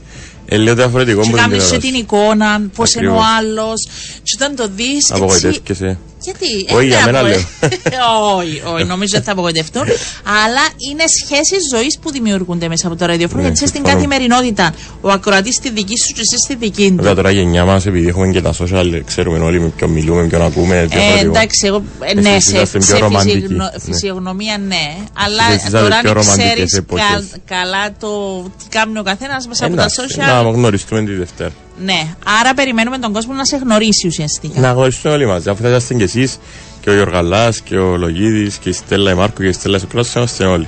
[0.46, 3.26] Ε, λίγο διαφορετικό Και μπορεί να κάνεις σου την εικόνα, πώς είναι ο Ακριβώς.
[3.38, 3.88] άλλος.
[4.22, 5.10] Και όταν το δεις.
[5.10, 5.98] Απογοητεύκεσαι.
[6.24, 6.74] Γιατί.
[6.74, 7.40] Όχι, ε, για ναι, μένα απο- λέω.
[8.38, 9.82] όχι, όχι, νομίζω ότι θα απογοητευτούν.
[10.44, 13.40] Αλλά είναι σχέσεις ζωής που δημιουργούνται μέσα από το ραδιόφωνο.
[13.42, 14.06] Ναι, γιατί είσαι στην συμφωνώ.
[14.08, 14.74] καθημερινότητα.
[15.00, 16.94] Ο ακροατής στη δική σου και εσύ στη δική του.
[16.96, 20.22] Βέβαια τώρα η γενιά μας, επειδή έχουμε και τα social, ξέρουμε όλοι με ποιον μιλούμε,
[20.22, 20.76] με ποιον ακούμε.
[20.78, 21.30] Ε, διαφορετικό.
[21.30, 23.32] εντάξει, εγώ, ε, Εσείς ναι, σε, είσαστε πιο σε ρομαντικοί.
[23.40, 23.78] φυσιογνω- Ναι.
[23.92, 24.94] φυσιογνωμία ναι.
[25.24, 27.24] Αλλά Εσείς είσαστε τώρα πιο αν ρομαντικές ξέρεις εποχές.
[27.46, 28.08] καλά το
[28.58, 30.33] τι κάνει ο καθένας μέσα από τα Εντάξει, social.
[30.42, 31.50] Να γνωριστούμε τη Δευτέρα.
[31.84, 34.60] Ναι, άρα περιμένουμε τον κόσμο να σε γνωρίσει ουσιαστικά.
[34.60, 35.48] Να γνωριστούμε όλοι μαζί.
[35.50, 36.38] Αφού θα είσαστε κι εσείς
[36.80, 40.08] και ο Γιώργαλά και ο Λογίδης και η Στέλλα η Μάρκο και η Στέλλα Σοκράτου,
[40.16, 40.66] είμαστε όλοι.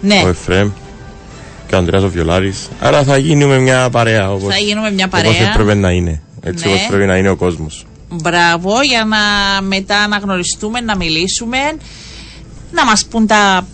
[0.00, 0.70] Ναι, Ο Εφρέμ
[1.66, 2.68] και ο Ανδρέας ο Βιολάρης.
[2.80, 5.50] Άρα θα γίνουμε μια παρέα όπως, θα γίνουμε μια όπως παρέα.
[5.50, 6.22] έπρεπε να είναι.
[6.42, 6.72] Έτσι Ναι.
[6.74, 7.86] όπως πρέπει να είναι ο κόσμος.
[8.10, 9.16] Μπράβο, για να
[9.62, 11.58] μετά να γνωριστούμε, να μιλήσουμε,
[12.72, 13.66] να μας πούν τα,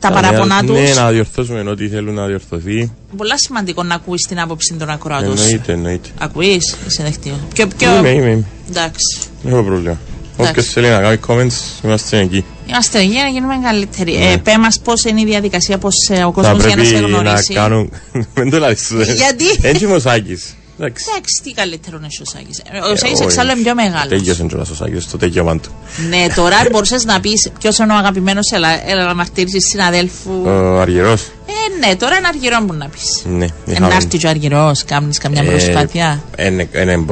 [0.00, 0.78] τα παράπονά Ναι, τους.
[0.80, 2.92] Ναι, να διορθώσουμε ό,τι θέλουν να διορθωθεί.
[3.16, 5.42] Πολλά σημαντικό να ακούεις την άποψη των ακροάτων σου.
[5.42, 6.08] Εννοείται, εννοείται.
[6.18, 7.34] Ακούεις, είσαι δεχτείο.
[7.54, 7.96] Ποιο, ποιο...
[7.96, 8.44] Είμαι, είμαι, είμαι.
[8.68, 9.18] Εντάξει.
[9.42, 9.98] Δεν έχω πρόβλημα.
[10.38, 10.50] Εντάξει.
[10.50, 12.44] Όποιος θέλει να κάνει comments, είμαστε εκεί.
[12.68, 14.12] Είμαστε εκεί για να γίνουμε καλύτεροι.
[14.16, 14.32] Ναι.
[14.32, 16.96] Ε, πέ μας πώς είναι η διαδικασία, πώς ε, ο Θα κόσμος για να πρέπει
[16.96, 17.54] σε να γνωρίσει.
[17.54, 17.90] κάνουν...
[18.34, 18.90] Δεν το λάβεις.
[19.16, 20.54] Γιατί; Έτσι ο Σάκης.
[20.78, 21.04] Εντάξει.
[21.10, 22.58] Εντάξει, τι καλύτερο είναι ο Σάκης.
[22.58, 23.22] Ε, Ο Σάκης όχι.
[23.22, 24.08] εξάλλου είναι πιο μεγάλος.
[24.08, 25.70] Τέλειωσε κιόλας ο Σάκης στο τέκειωμά του.
[26.08, 30.30] Ναι, τώρα μπορούσες να πεις ποιος είναι ο αγαπημένος, έλα, έλα να μαρτύρησης συναδέλφου.
[30.44, 31.22] Ο Αργυρός.
[31.22, 33.22] Ε, ναι, τώρα είναι αργυρό που να πεις.
[33.24, 33.46] Ναι.
[33.78, 36.22] Να έρθει και ο αργυρός, κάνεις καμιά Ε, προσπάθεια.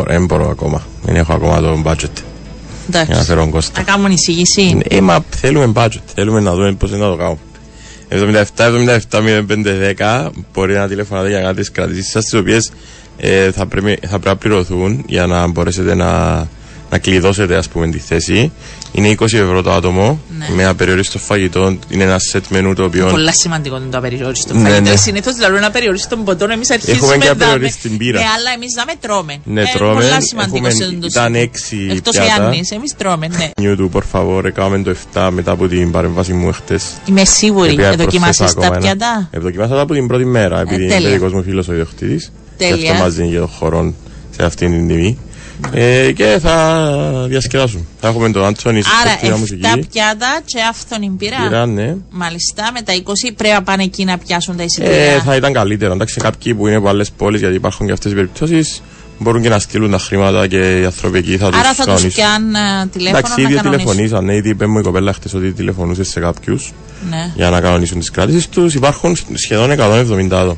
[0.07, 0.83] Δεν μπορώ ακόμα.
[1.03, 2.23] Δεν έχω ακόμα το budget
[2.91, 3.25] για να Εντάξει.
[3.25, 3.79] φέρω Κώστα.
[3.81, 4.83] Να κάνουμε εισήγηση.
[4.89, 5.99] Ε, μα θέλουμε budget.
[6.15, 7.39] Θέλουμε να δούμε πώς είναι να το κάνουμε.
[8.09, 12.71] 77-77-05-10 μπορεί να τηλεφωνάτε για κάτι κρατήσεις σας τις οποίες
[13.17, 16.35] ε, θα, πρέπει, θα πρέπει να πληρωθούν για να μπορέσετε να,
[16.91, 18.53] να κλειδώσετε ας πούμε τη θέση.
[18.97, 20.47] Είναι 20 ευρώ το άτομο Ναι.
[20.55, 21.77] με απεριόριστο φαγητό.
[21.89, 24.91] Είναι ένα set μενού το οποίο Πολλά σημαντικό είναι το απεριόριστο Ναι, φαγητό.
[24.91, 24.97] ναι.
[24.97, 27.45] Συνήθως δηλαδή ένα απεριόριστο ποτό, εμείς αρχίζουμε Έχουμε και δάμε.
[27.45, 28.19] απεριόριστη μπύρα.
[28.19, 29.37] Ναι, αλλά εμείς δάμε τρώμε.
[29.45, 29.95] Ναι, Ε, τρώμε.
[30.01, 32.43] Πολλά σημαντικό Έχουμε- είναι το ήταν έξι Εκτός πιάτα.
[32.43, 33.51] Ιάννη, εμείς τρώμε, ναι.
[33.61, 36.85] νιου του, por favor, έκαναμε το 7 μετά από την παρεμβάση μου εχθές.
[37.09, 37.71] Είμαι σίγουρη.
[37.73, 38.97] Οποία Εδοκιμάσεις προσθέσα τα ακόμα ένα.
[38.97, 41.09] πιάτα; Ευδοκιμάσα τα από την πρώτη μέρα, επειδή είναι τέλεια.
[41.09, 42.33] παιδικός μου φίλος ο ιδιοκτήτης.
[42.57, 42.77] Τέλεια.
[42.77, 43.93] Και αυτό μας δίνει και το χώρο
[44.37, 45.19] σε αυτήν την τιμή.
[45.73, 47.87] Ε, και θα διασκεδάσουν.
[48.01, 49.87] Θα έχουμε τον Άντσονη στη Άρα, σπορτίνα 7 μουσική.
[49.93, 51.37] πιάτα και άφθονη πυρά.
[51.49, 51.97] Πήρα, ναι.
[52.11, 55.23] Μάλιστα, με τα 20 πρέπει να πάνε εκεί να πιάσουν τα Ε, εισιτήρια.
[55.25, 55.93] θα ήταν καλύτερο.
[55.93, 58.83] Εντάξει, κάποιοι που είναι από άλλες πόλεις, γιατί υπάρχουν και αυτές οι περιπτώσεις,
[59.19, 61.85] μπορούν και να στείλουν τα χρήματα και οι άνθρωποι εκεί θα τους Άρα θα τους
[61.85, 62.11] κανονίσουν.
[62.11, 63.87] πιάνουν ε, τηλέφωνο Εντάξει, να ήδη κανονίσουν.
[63.87, 64.25] τηλεφωνήσαν.
[64.25, 66.73] Ναι, ήδη είπε μου η κοπέλα χτες ότι τηλεφωνούσε σε κάποιους
[67.11, 67.33] Ναι.
[67.35, 68.75] για να κανονίσουν τις κρατήσεις τους.
[68.75, 70.57] Υπάρχουν σχεδόν 170 άτομα.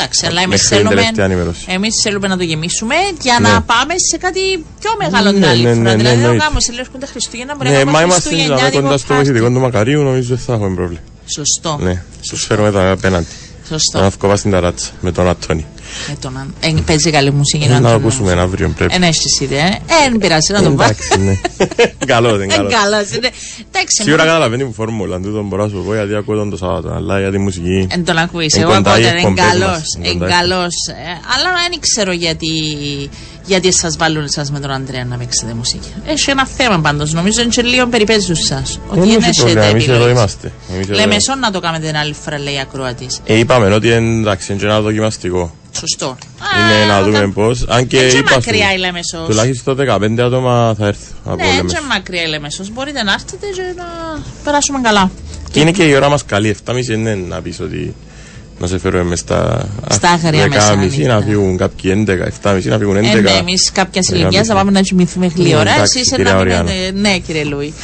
[0.00, 1.64] Εντάξει, αλλά εμείς Μέχρι την θέλουμε, τελευταία ενημέρωση.
[1.76, 2.94] εμείς θέλουμε να το γεμίσουμε
[3.26, 3.48] για Ναι.
[3.48, 4.42] να πάμε σε κάτι
[4.80, 5.80] πιο μεγάλο την Ναι, άλλη ναι, φορά.
[5.82, 6.42] ναι, ναι, δηλαδή, δεν εννοείται.
[6.44, 9.06] κάνουμε σε λίγο έρχονται Χριστούγεννα, μπορεί Ναι, να μα κάνουμε είμαστε δηλαδή, Χριστουγεννιάτικο κοντά στο
[9.06, 9.22] πάρτι.
[9.24, 11.02] βοηθητικό του Μακαρίου, νομίζω δεν θα έχουμε πρόβλημα.
[11.36, 11.72] Σωστό.
[11.86, 13.32] Ναι, τους φέρουμε τα απέναντι.
[13.70, 14.10] Να Σωστό.
[14.20, 15.66] βγω στην ταράτσα με τον Αντώνη.
[16.08, 17.64] Με τον αν- ε, παίζει καλή μουσική.
[17.64, 18.44] Ε, Να το Αντώνη, ακούσουμε όμως.
[18.44, 18.94] αύριο πρέπει.
[18.94, 19.66] Ε, ναι, έχεις ιδέα.
[19.66, 20.96] Ε, δεν πειράζει να το βάλει.
[21.08, 21.40] Εντάξει, ναι.
[22.14, 22.68] Καλό, δεν Ε, καλό.
[22.68, 23.30] καλός είναι.
[23.68, 26.50] Εντάξει, Σίγουρα μόνο- καταλαβαίνει που φόρμουλα, αν τούτο μπορώ να σου πω γιατί ακούω τον
[26.50, 27.86] το Σάββατο, αλλά για τη μουσική.
[27.90, 30.12] Εν τον ακούεις, Εν εγώ κοντά ακούω οι ότι είναι εκπομπές καλός, μας, εν είναι
[30.12, 30.74] κοντά οι καλός.
[30.88, 32.48] Ε, Αλλά δεν ξέρω γιατί,
[33.46, 35.88] γιατί σας βάλουν εσάς με τον Αντρέα να παίξετε μουσική.
[36.06, 38.80] Έχει ένα θέμα πάντως, νομίζω είναι και λίγο περιπέζουν σας.
[38.88, 40.16] Ότι Δεν είναι έχει σε πρόβλημα, εμείς εδώ επιλογές.
[40.16, 40.52] είμαστε.
[40.74, 41.30] Εμείς εδώ Λέμε είμαστε.
[41.32, 43.20] σόν να το κάνετε την άλλη φορά, λέει η ακροατής.
[43.24, 45.54] Ε, είπαμε ότι εντάξει, είναι και ένα δοκιμαστικό.
[45.78, 46.16] Σωστό.
[46.58, 47.64] Είναι Α, να δούμε όταν- πώς.
[47.68, 49.26] Αν και Έτσι είπα σου, μακριά η Λέμεσος.
[49.26, 51.76] τουλάχιστον 15 άτομα θα έρθουν από Ναι, έτσι Λέμεσο.
[51.88, 52.70] μακριά η Λέμεσος.
[52.72, 53.84] Μπορείτε να έρθετε και να
[54.44, 55.10] περάσουμε καλά.
[55.50, 57.94] Και είναι και η ώρα μας καλή, 7.30 είναι να πεις ότι
[58.60, 61.14] να σε φέρουμε μες στα, Στα άγρια 10.30 μεσάνυχτα.
[61.14, 62.10] να φύγουν κάποιοι 11,
[62.42, 63.04] 7.30 να φύγουν 11.
[63.04, 65.70] Ε, ναι, εμείς κάποια Ε, ηλικία να θα πάμε να κοιμηθούμε γλύωρα.
[65.74, 66.72] εντάξει, Εσεί κυρία να Οριάννα.
[66.72, 66.98] μείνετε.
[66.98, 67.74] Ναι, κύριε Λούι.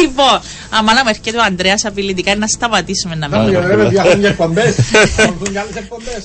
[0.00, 3.66] Λοιπόν, άμα να μου έρχεται ο Αντρέα απειλητικά είναι να σταματήσουμε να Πάμε, μιλούμε.
[3.66, 4.74] ρε παιδιά, έχουν εκπομπές.
[5.16, 6.22] Έχουν και άλλες εκπομπές.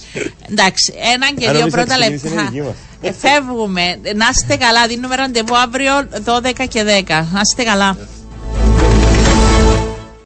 [0.52, 2.52] Εντάξει, έναν και Αν δύο εμείς πρώτα εξηγήσει, είναι λεπτά.
[2.52, 2.76] δική μας.
[3.02, 3.82] Ε, Φεύγουμε.
[4.16, 4.88] Να είστε καλά.
[4.88, 5.94] Δίνουμε ραντεβού αύριο
[6.26, 7.28] 12 και 10.
[7.34, 7.98] Να είστε καλά.